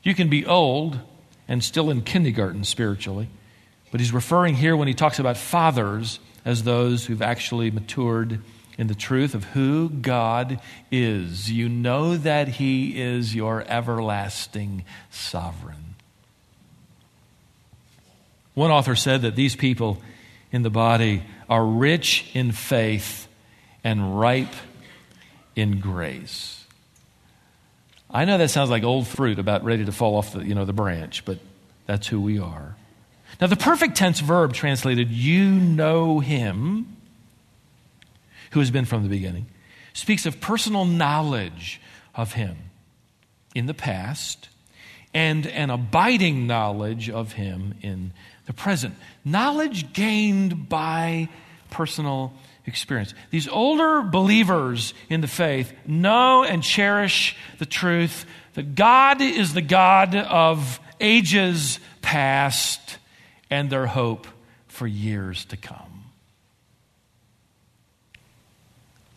You 0.03 0.13
can 0.13 0.29
be 0.29 0.45
old 0.45 0.99
and 1.47 1.63
still 1.63 1.89
in 1.89 2.01
kindergarten 2.01 2.63
spiritually, 2.63 3.29
but 3.91 3.99
he's 3.99 4.11
referring 4.11 4.55
here 4.55 4.75
when 4.75 4.87
he 4.87 4.93
talks 4.93 5.19
about 5.19 5.37
fathers 5.37 6.19
as 6.45 6.63
those 6.63 7.05
who've 7.05 7.21
actually 7.21 7.71
matured 7.71 8.41
in 8.77 8.87
the 8.87 8.95
truth 8.95 9.35
of 9.35 9.43
who 9.45 9.89
God 9.89 10.59
is. 10.91 11.51
You 11.51 11.69
know 11.69 12.17
that 12.17 12.47
he 12.47 12.99
is 12.99 13.35
your 13.35 13.63
everlasting 13.67 14.83
sovereign. 15.09 15.95
One 18.53 18.71
author 18.71 18.95
said 18.95 19.21
that 19.21 19.35
these 19.35 19.55
people 19.55 20.01
in 20.51 20.63
the 20.63 20.69
body 20.69 21.23
are 21.49 21.65
rich 21.65 22.29
in 22.33 22.51
faith 22.51 23.27
and 23.83 24.19
ripe 24.19 24.53
in 25.55 25.79
grace. 25.79 26.65
I 28.09 28.25
know 28.25 28.37
that 28.37 28.49
sounds 28.49 28.69
like 28.69 28.83
old 28.83 29.07
fruit 29.07 29.39
about 29.39 29.63
ready 29.63 29.85
to 29.85 29.91
fall 29.91 30.15
off 30.15 30.33
the, 30.33 30.45
you 30.45 30.53
know, 30.53 30.65
the 30.65 30.73
branch, 30.73 31.25
but 31.25 31.39
that's 31.85 32.07
who 32.07 32.21
we 32.21 32.39
are. 32.39 32.75
Now, 33.41 33.47
the 33.47 33.55
perfect 33.55 33.95
tense 33.95 34.19
verb 34.19 34.53
translated, 34.53 35.09
you 35.09 35.49
know 35.49 36.19
him, 36.19 36.95
who 38.51 38.59
has 38.59 38.69
been 38.69 38.85
from 38.85 39.03
the 39.03 39.09
beginning, 39.09 39.47
speaks 39.93 40.25
of 40.25 40.39
personal 40.39 40.85
knowledge 40.85 41.81
of 42.13 42.33
him 42.33 42.57
in 43.55 43.65
the 43.65 43.73
past 43.73 44.49
and 45.13 45.45
an 45.47 45.69
abiding 45.69 46.47
knowledge 46.47 47.09
of 47.09 47.33
him 47.33 47.75
in 47.81 48.13
the 48.45 48.53
present. 48.53 48.95
Knowledge 49.23 49.93
gained 49.93 50.69
by 50.69 51.29
personal 51.69 52.33
experience. 52.65 53.13
These 53.29 53.47
older 53.47 54.01
believers 54.01 54.93
in 55.09 55.21
the 55.21 55.27
faith 55.27 55.73
know 55.85 56.43
and 56.43 56.63
cherish 56.63 57.35
the 57.59 57.65
truth 57.65 58.25
that 58.53 58.75
God 58.75 59.21
is 59.21 59.53
the 59.53 59.61
God 59.61 60.15
of 60.15 60.79
ages 60.99 61.79
past 62.01 62.97
and 63.49 63.69
their 63.69 63.87
hope 63.87 64.27
for 64.67 64.87
years 64.87 65.45
to 65.45 65.57
come. 65.57 65.77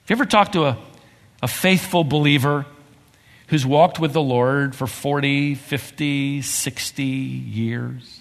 Have 0.06 0.10
you 0.10 0.16
ever 0.16 0.26
talked 0.26 0.52
to 0.52 0.66
a, 0.66 0.78
a 1.42 1.48
faithful 1.48 2.04
believer 2.04 2.66
who's 3.48 3.66
walked 3.66 3.98
with 3.98 4.12
the 4.12 4.22
Lord 4.22 4.74
for 4.74 4.86
40, 4.86 5.54
50, 5.54 6.42
60 6.42 7.04
years? 7.04 8.20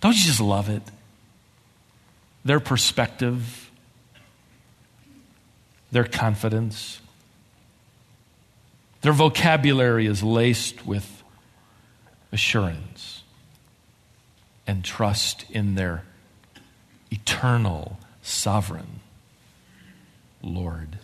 Don't 0.00 0.14
you 0.14 0.22
just 0.22 0.40
love 0.40 0.68
it? 0.68 0.82
Their 2.44 2.60
perspective 2.60 3.63
their 5.94 6.04
confidence. 6.04 7.00
Their 9.02 9.12
vocabulary 9.12 10.06
is 10.06 10.24
laced 10.24 10.84
with 10.84 11.22
assurance 12.32 13.22
and 14.66 14.84
trust 14.84 15.44
in 15.50 15.76
their 15.76 16.02
eternal 17.12 18.00
sovereign 18.22 18.98
Lord. 20.42 20.98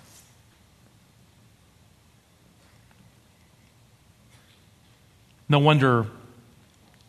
No 5.49 5.61
wonder, 5.61 6.07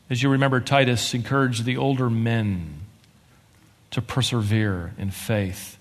as 0.07 0.21
you 0.21 0.29
remember, 0.29 0.61
Titus 0.61 1.15
encouraged 1.15 1.65
the 1.65 1.77
older 1.77 2.11
men 2.11 2.81
to 3.89 4.03
persevere 4.03 4.93
in 4.99 5.09
faith 5.09 5.79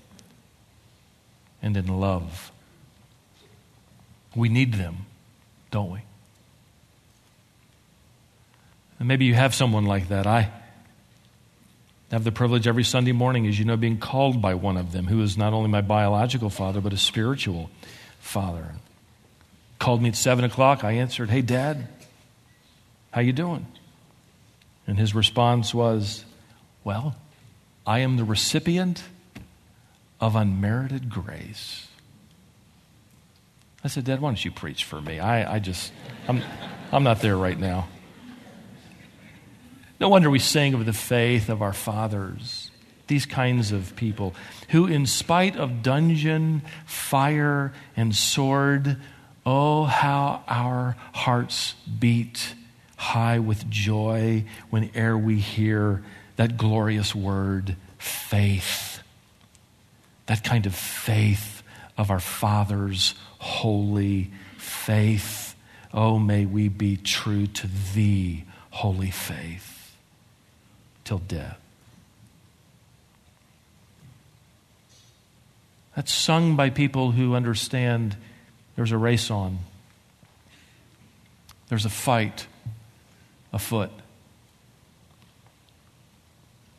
and 1.63 1.77
in 1.77 1.87
love. 2.01 2.53
We 4.35 4.49
need 4.49 4.75
them, 4.75 5.07
don't 5.71 5.91
we? 5.91 6.01
And 8.99 9.09
maybe 9.09 9.25
you 9.25 9.35
have 9.35 9.55
someone 9.55 9.87
like 9.87 10.09
that. 10.09 10.27
I 10.27 10.51
have 12.11 12.25
the 12.25 12.33
privilege 12.33 12.67
every 12.67 12.85
Sunday 12.85 13.13
morning, 13.13 13.47
as 13.47 13.59
you 13.59 13.65
know, 13.65 13.77
being 13.77 13.99
called 13.99 14.43
by 14.43 14.55
one 14.55 14.77
of 14.77 14.93
them 14.93 15.07
who 15.07 15.23
is 15.23 15.39
not 15.39 15.53
only 15.53 15.69
my 15.69 15.81
biological 15.81 16.51
father, 16.51 16.81
but 16.81 16.93
a 16.93 16.99
spiritual 16.99 17.71
father. 18.19 18.75
Called 19.79 20.03
me 20.03 20.11
at 20.11 20.17
seven 20.17 20.45
o'clock. 20.45 20.85
I 20.85 20.93
answered, 20.93 21.31
Hey, 21.31 21.41
Dad, 21.41 21.89
how 23.13 23.21
you 23.21 23.33
doing? 23.33 23.67
And 24.87 24.99
his 24.99 25.15
response 25.15 25.73
was, 25.73 26.25
Well, 26.85 27.17
I 27.87 28.01
am 28.01 28.17
the 28.17 28.25
recipient 28.25 29.03
of 30.21 30.37
unmerited 30.37 31.09
grace. 31.09 31.89
I 33.83 33.89
said, 33.89 34.05
Dad, 34.05 34.21
why 34.21 34.29
don't 34.29 34.45
you 34.45 34.51
preach 34.51 34.85
for 34.85 35.01
me? 35.01 35.18
I, 35.18 35.55
I 35.55 35.59
just, 35.59 35.93
I'm, 36.29 36.43
I'm 36.93 37.03
not 37.03 37.21
there 37.21 37.37
right 37.37 37.59
now. 37.59 37.89
No 39.99 40.09
wonder 40.09 40.29
we 40.29 40.39
sing 40.39 40.75
of 40.75 40.85
the 40.85 40.93
faith 40.93 41.49
of 41.49 41.62
our 41.62 41.73
fathers, 41.73 42.71
these 43.07 43.27
kinds 43.27 43.73
of 43.73 43.97
people 43.97 44.35
who, 44.71 44.87
in 44.87 45.07
spite 45.07 45.57
of 45.57 45.83
dungeon, 45.83 46.62
fire, 46.87 47.73
and 47.97 48.14
sword, 48.14 48.97
oh, 49.47 49.85
how 49.85 50.43
our 50.47 50.97
hearts 51.12 51.75
beat 51.99 52.55
high 52.97 53.39
with 53.39 53.68
joy 53.71 54.45
whene'er 54.71 55.16
we 55.16 55.37
hear 55.37 56.03
that 56.37 56.59
glorious 56.59 57.14
word, 57.14 57.77
faith 57.99 58.89
that 60.31 60.45
kind 60.45 60.64
of 60.64 60.76
faith 60.76 61.64
of 61.99 62.09
our 62.09 62.20
Father's 62.20 63.16
holy 63.41 64.31
faith. 64.59 65.57
Oh, 65.93 66.20
may 66.20 66.47
we 66.47 66.68
be 66.68 66.97
true 66.97 67.49
to 67.49 67.66
thee, 67.66 68.45
holy 68.70 69.11
faith, 69.11 69.93
till 71.03 71.18
death. 71.18 71.59
That's 75.97 76.12
sung 76.12 76.55
by 76.55 76.70
people 76.70 77.11
who 77.11 77.35
understand 77.35 78.16
there's 78.76 78.93
a 78.93 78.99
race 78.99 79.33
on, 79.33 79.59
there's 81.70 81.87
a 81.87 81.91
fight 81.91 82.47
afoot. 83.53 83.91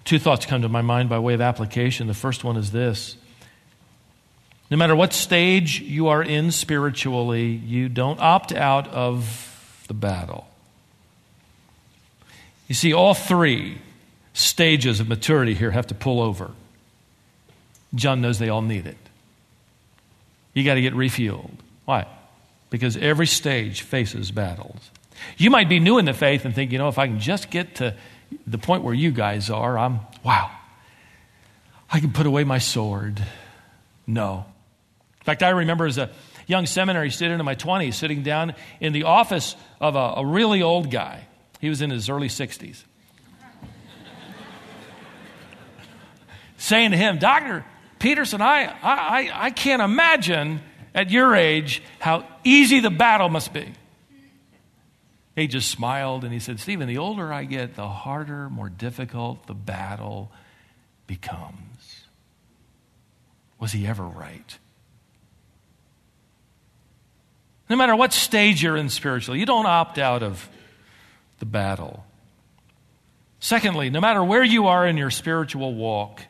Two 0.06 0.20
thoughts 0.20 0.45
come 0.45 0.62
to 0.62 0.70
my 0.70 0.82
mind 0.82 1.10
by 1.10 1.20
way 1.20 1.34
of 1.34 1.41
application. 1.41 2.08
The 2.08 2.14
first 2.14 2.45
one 2.45 2.56
is 2.56 2.72
this 2.72 3.18
No 4.72 4.78
matter 4.78 4.95
what 4.95 5.11
stage 5.11 5.82
you 5.82 6.07
are 6.07 6.24
in 6.24 6.49
spiritually, 6.51 7.47
you 7.47 7.89
don't 7.89 8.22
opt 8.22 8.53
out 8.53 8.88
of 8.88 9.84
the 9.89 9.93
battle. 9.93 10.47
You 12.69 12.76
see, 12.76 12.93
all 12.93 13.13
three 13.13 13.80
stages 14.34 15.01
of 15.01 15.09
maturity 15.09 15.53
here 15.55 15.72
have 15.72 15.88
to 15.88 15.93
pull 15.93 16.22
over. 16.22 16.51
John 17.93 18.22
knows 18.22 18.39
they 18.39 18.47
all 18.47 18.61
need 18.61 18.88
it. 18.88 18.97
You 20.53 20.63
got 20.63 20.76
to 20.76 20.82
get 20.82 20.93
refueled. 20.93 21.51
Why? 21.84 22.07
Because 22.69 22.95
every 22.95 23.28
stage 23.28 23.82
faces 23.82 24.32
battles. 24.32 24.89
You 25.38 25.49
might 25.49 25.67
be 25.67 25.82
new 25.82 25.97
in 25.97 26.05
the 26.05 26.13
faith 26.13 26.45
and 26.45 26.55
think, 26.55 26.72
you 26.72 26.78
know, 26.78 26.88
if 26.88 26.97
I 26.97 27.07
can 27.07 27.19
just 27.19 27.49
get 27.49 27.76
to 27.76 27.93
the 28.47 28.57
point 28.57 28.84
where 28.84 28.93
you 28.93 29.11
guys 29.11 29.49
are, 29.49 29.78
I'm, 29.78 29.99
wow, 30.24 30.49
I 31.91 31.99
can 31.99 32.13
put 32.13 32.26
away 32.26 32.45
my 32.45 32.59
sword. 32.59 33.22
No. 34.07 34.45
In 35.22 35.26
fact, 35.26 35.43
I 35.43 35.49
remember 35.49 35.86
as 35.86 35.99
a 35.99 36.09
young 36.47 36.65
seminary 36.65 37.11
student 37.11 37.39
in 37.39 37.45
my 37.45 37.55
20s 37.55 37.93
sitting 37.93 38.24
down 38.24 38.55
in 38.80 38.91
the 38.91 39.03
office 39.03 39.55
of 39.80 39.95
a, 39.95 40.13
a 40.17 40.26
really 40.26 40.63
old 40.63 40.89
guy. 40.89 41.28
He 41.59 41.69
was 41.69 41.82
in 41.82 41.91
his 41.91 42.09
early 42.09 42.28
60s. 42.28 42.84
saying 46.57 46.91
to 46.91 46.97
him, 46.97 47.19
Doctor 47.19 47.63
Peterson, 47.99 48.41
I, 48.41 48.65
I, 48.82 49.32
I 49.32 49.49
can't 49.51 49.82
imagine 49.82 50.61
at 50.95 51.11
your 51.11 51.36
age 51.36 51.84
how 51.99 52.28
easy 52.43 52.80
the 52.80 52.89
battle 52.89 53.30
must 53.30 53.53
be. 53.53 53.72
He 55.36 55.47
just 55.47 55.69
smiled 55.69 56.24
and 56.24 56.34
he 56.34 56.39
said, 56.39 56.59
Stephen, 56.59 56.88
the 56.88 56.97
older 56.97 57.32
I 57.32 57.45
get, 57.45 57.76
the 57.76 57.88
harder, 57.88 58.49
more 58.49 58.69
difficult 58.69 59.45
the 59.45 59.53
battle 59.53 60.32
becomes. 61.05 62.05
Was 63.59 63.72
he 63.72 63.86
ever 63.86 64.03
right? 64.03 64.57
No 67.72 67.78
matter 67.78 67.95
what 67.95 68.11
stage 68.11 68.61
you're 68.61 68.76
in 68.76 68.89
spiritually, 68.89 69.39
you 69.39 69.45
don't 69.45 69.65
opt 69.65 69.97
out 69.97 70.24
of 70.24 70.49
the 71.39 71.45
battle. 71.45 72.05
Secondly, 73.39 73.89
no 73.89 74.01
matter 74.01 74.22
where 74.22 74.43
you 74.43 74.67
are 74.67 74.86
in 74.86 74.97
your 74.97 75.09
spiritual 75.09 75.74
walk, 75.74 76.24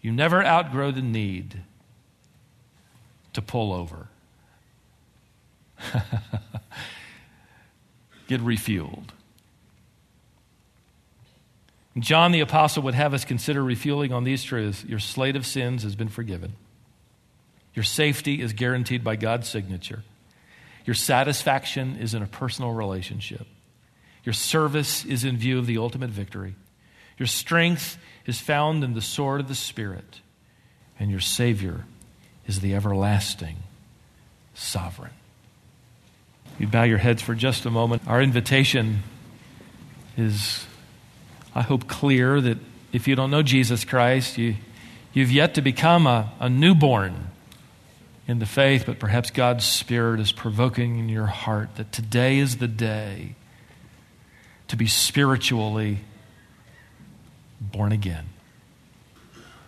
you 0.00 0.12
never 0.12 0.44
outgrow 0.44 0.92
the 0.92 1.02
need 1.02 1.62
to 3.32 3.42
pull 3.42 3.72
over. 3.72 4.06
Get 8.28 8.40
refueled. 8.42 9.08
John 11.98 12.30
the 12.30 12.38
Apostle 12.38 12.84
would 12.84 12.94
have 12.94 13.12
us 13.12 13.24
consider 13.24 13.60
refueling 13.60 14.12
on 14.12 14.22
these 14.22 14.44
truths. 14.44 14.84
Your 14.84 15.00
slate 15.00 15.34
of 15.34 15.44
sins 15.44 15.82
has 15.82 15.96
been 15.96 16.08
forgiven. 16.08 16.54
Your 17.74 17.82
safety 17.82 18.40
is 18.40 18.52
guaranteed 18.52 19.02
by 19.02 19.16
God's 19.16 19.48
signature. 19.48 20.02
Your 20.84 20.94
satisfaction 20.94 21.96
is 21.96 22.14
in 22.14 22.22
a 22.22 22.26
personal 22.26 22.72
relationship. 22.72 23.46
Your 24.24 24.32
service 24.32 25.04
is 25.04 25.24
in 25.24 25.36
view 25.36 25.58
of 25.58 25.66
the 25.66 25.78
ultimate 25.78 26.10
victory. 26.10 26.54
Your 27.18 27.26
strength 27.26 27.98
is 28.26 28.38
found 28.38 28.84
in 28.84 28.94
the 28.94 29.00
sword 29.00 29.40
of 29.40 29.48
the 29.48 29.54
Spirit. 29.54 30.20
And 30.98 31.10
your 31.10 31.20
Savior 31.20 31.84
is 32.46 32.60
the 32.60 32.74
everlasting 32.74 33.56
sovereign. 34.54 35.12
You 36.58 36.68
bow 36.68 36.84
your 36.84 36.98
heads 36.98 37.20
for 37.20 37.34
just 37.34 37.66
a 37.66 37.70
moment. 37.70 38.02
Our 38.06 38.22
invitation 38.22 39.02
is, 40.16 40.64
I 41.54 41.62
hope, 41.62 41.88
clear 41.88 42.40
that 42.40 42.58
if 42.92 43.08
you 43.08 43.16
don't 43.16 43.30
know 43.30 43.42
Jesus 43.42 43.84
Christ, 43.84 44.38
you, 44.38 44.54
you've 45.12 45.32
yet 45.32 45.54
to 45.54 45.62
become 45.62 46.06
a, 46.06 46.32
a 46.38 46.48
newborn 46.48 47.30
in 48.26 48.38
the 48.38 48.46
faith, 48.46 48.84
but 48.86 48.98
perhaps 48.98 49.30
God's 49.30 49.64
Spirit 49.64 50.20
is 50.20 50.32
provoking 50.32 50.98
in 50.98 51.08
your 51.08 51.26
heart 51.26 51.76
that 51.76 51.92
today 51.92 52.38
is 52.38 52.56
the 52.56 52.68
day 52.68 53.34
to 54.68 54.76
be 54.76 54.86
spiritually 54.86 56.00
born 57.60 57.92
again. 57.92 58.26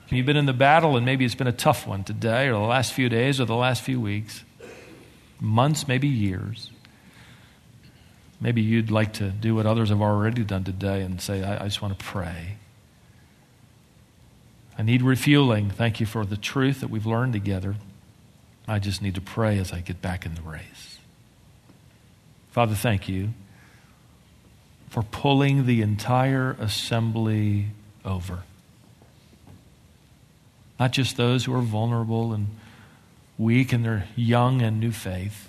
You've 0.08 0.26
been 0.26 0.36
in 0.36 0.46
the 0.46 0.52
battle, 0.52 0.96
and 0.96 1.04
maybe 1.04 1.24
it's 1.24 1.34
been 1.34 1.48
a 1.48 1.52
tough 1.52 1.86
one 1.86 2.04
today, 2.04 2.46
or 2.46 2.52
the 2.52 2.58
last 2.58 2.92
few 2.92 3.08
days, 3.08 3.40
or 3.40 3.44
the 3.44 3.56
last 3.56 3.82
few 3.82 4.00
weeks, 4.00 4.44
months, 5.40 5.88
maybe 5.88 6.06
years. 6.06 6.70
Maybe 8.40 8.62
you'd 8.62 8.90
like 8.90 9.14
to 9.14 9.30
do 9.30 9.54
what 9.54 9.66
others 9.66 9.88
have 9.88 10.00
already 10.00 10.44
done 10.44 10.62
today 10.64 11.02
and 11.02 11.20
say, 11.20 11.42
I, 11.42 11.64
I 11.64 11.64
just 11.64 11.82
want 11.82 11.98
to 11.98 12.04
pray. 12.04 12.56
I 14.78 14.82
need 14.82 15.02
refueling. 15.02 15.70
Thank 15.70 16.00
you 16.00 16.06
for 16.06 16.24
the 16.24 16.36
truth 16.36 16.80
that 16.80 16.90
we've 16.90 17.06
learned 17.06 17.32
together. 17.32 17.76
I 18.68 18.78
just 18.78 19.00
need 19.00 19.14
to 19.14 19.20
pray 19.20 19.58
as 19.58 19.72
I 19.72 19.80
get 19.80 20.02
back 20.02 20.26
in 20.26 20.34
the 20.34 20.42
race. 20.42 20.98
Father, 22.50 22.74
thank 22.74 23.08
you 23.08 23.30
for 24.88 25.02
pulling 25.02 25.66
the 25.66 25.82
entire 25.82 26.56
assembly 26.58 27.66
over. 28.04 28.42
Not 30.80 30.92
just 30.92 31.16
those 31.16 31.44
who 31.44 31.54
are 31.54 31.62
vulnerable 31.62 32.32
and 32.32 32.48
weak 33.38 33.72
in 33.72 33.82
their 33.82 34.06
young 34.16 34.62
and 34.62 34.80
new 34.80 34.92
faith. 34.92 35.48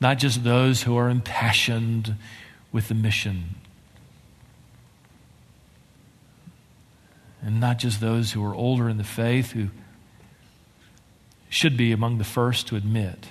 Not 0.00 0.18
just 0.18 0.44
those 0.44 0.82
who 0.82 0.96
are 0.96 1.08
impassioned 1.08 2.16
with 2.72 2.88
the 2.88 2.94
mission. 2.94 3.54
And 7.40 7.60
not 7.60 7.78
just 7.78 8.00
those 8.00 8.32
who 8.32 8.44
are 8.44 8.54
older 8.54 8.88
in 8.88 8.98
the 8.98 9.04
faith 9.04 9.52
who 9.52 9.68
should 11.62 11.76
be 11.76 11.92
among 11.92 12.18
the 12.18 12.24
first 12.24 12.66
to 12.66 12.74
admit 12.74 13.28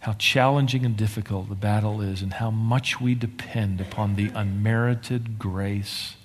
how 0.00 0.12
challenging 0.12 0.84
and 0.84 0.98
difficult 0.98 1.48
the 1.48 1.54
battle 1.54 2.02
is 2.02 2.20
and 2.20 2.34
how 2.34 2.50
much 2.50 3.00
we 3.00 3.14
depend 3.14 3.80
upon 3.80 4.16
the 4.16 4.28
unmerited 4.34 5.38
grace 5.38 6.16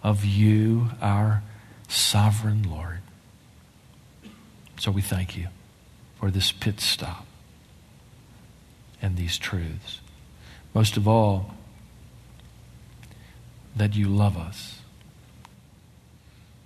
of 0.00 0.24
you, 0.24 0.90
our 1.00 1.42
sovereign 1.88 2.62
Lord. 2.62 3.00
So 4.78 4.92
we 4.92 5.02
thank 5.02 5.36
you 5.36 5.48
for 6.20 6.30
this 6.30 6.52
pit 6.52 6.78
stop 6.78 7.26
and 9.02 9.16
these 9.16 9.38
truths. 9.38 10.00
Most 10.72 10.96
of 10.96 11.08
all, 11.08 11.56
that 13.74 13.96
you 13.96 14.06
love 14.06 14.36
us 14.36 14.82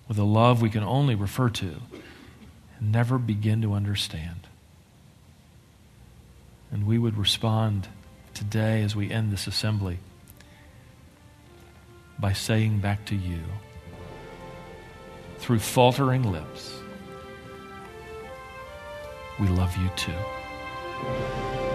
with 0.08 0.18
a 0.18 0.24
love 0.24 0.60
we 0.60 0.68
can 0.68 0.82
only 0.82 1.14
refer 1.14 1.48
to 1.48 1.76
and 2.78 2.92
never 2.92 3.18
begin 3.18 3.62
to 3.62 3.72
understand. 3.72 4.46
And 6.70 6.86
we 6.86 6.98
would 6.98 7.16
respond 7.16 7.88
today 8.34 8.82
as 8.82 8.94
we 8.94 9.10
end 9.10 9.32
this 9.32 9.46
assembly 9.46 9.98
by 12.18 12.32
saying 12.32 12.80
back 12.80 13.04
to 13.06 13.14
you 13.14 13.40
through 15.38 15.58
faltering 15.58 16.30
lips, 16.30 16.78
we 19.38 19.48
love 19.48 19.76
you 19.76 19.90
too. 19.96 21.65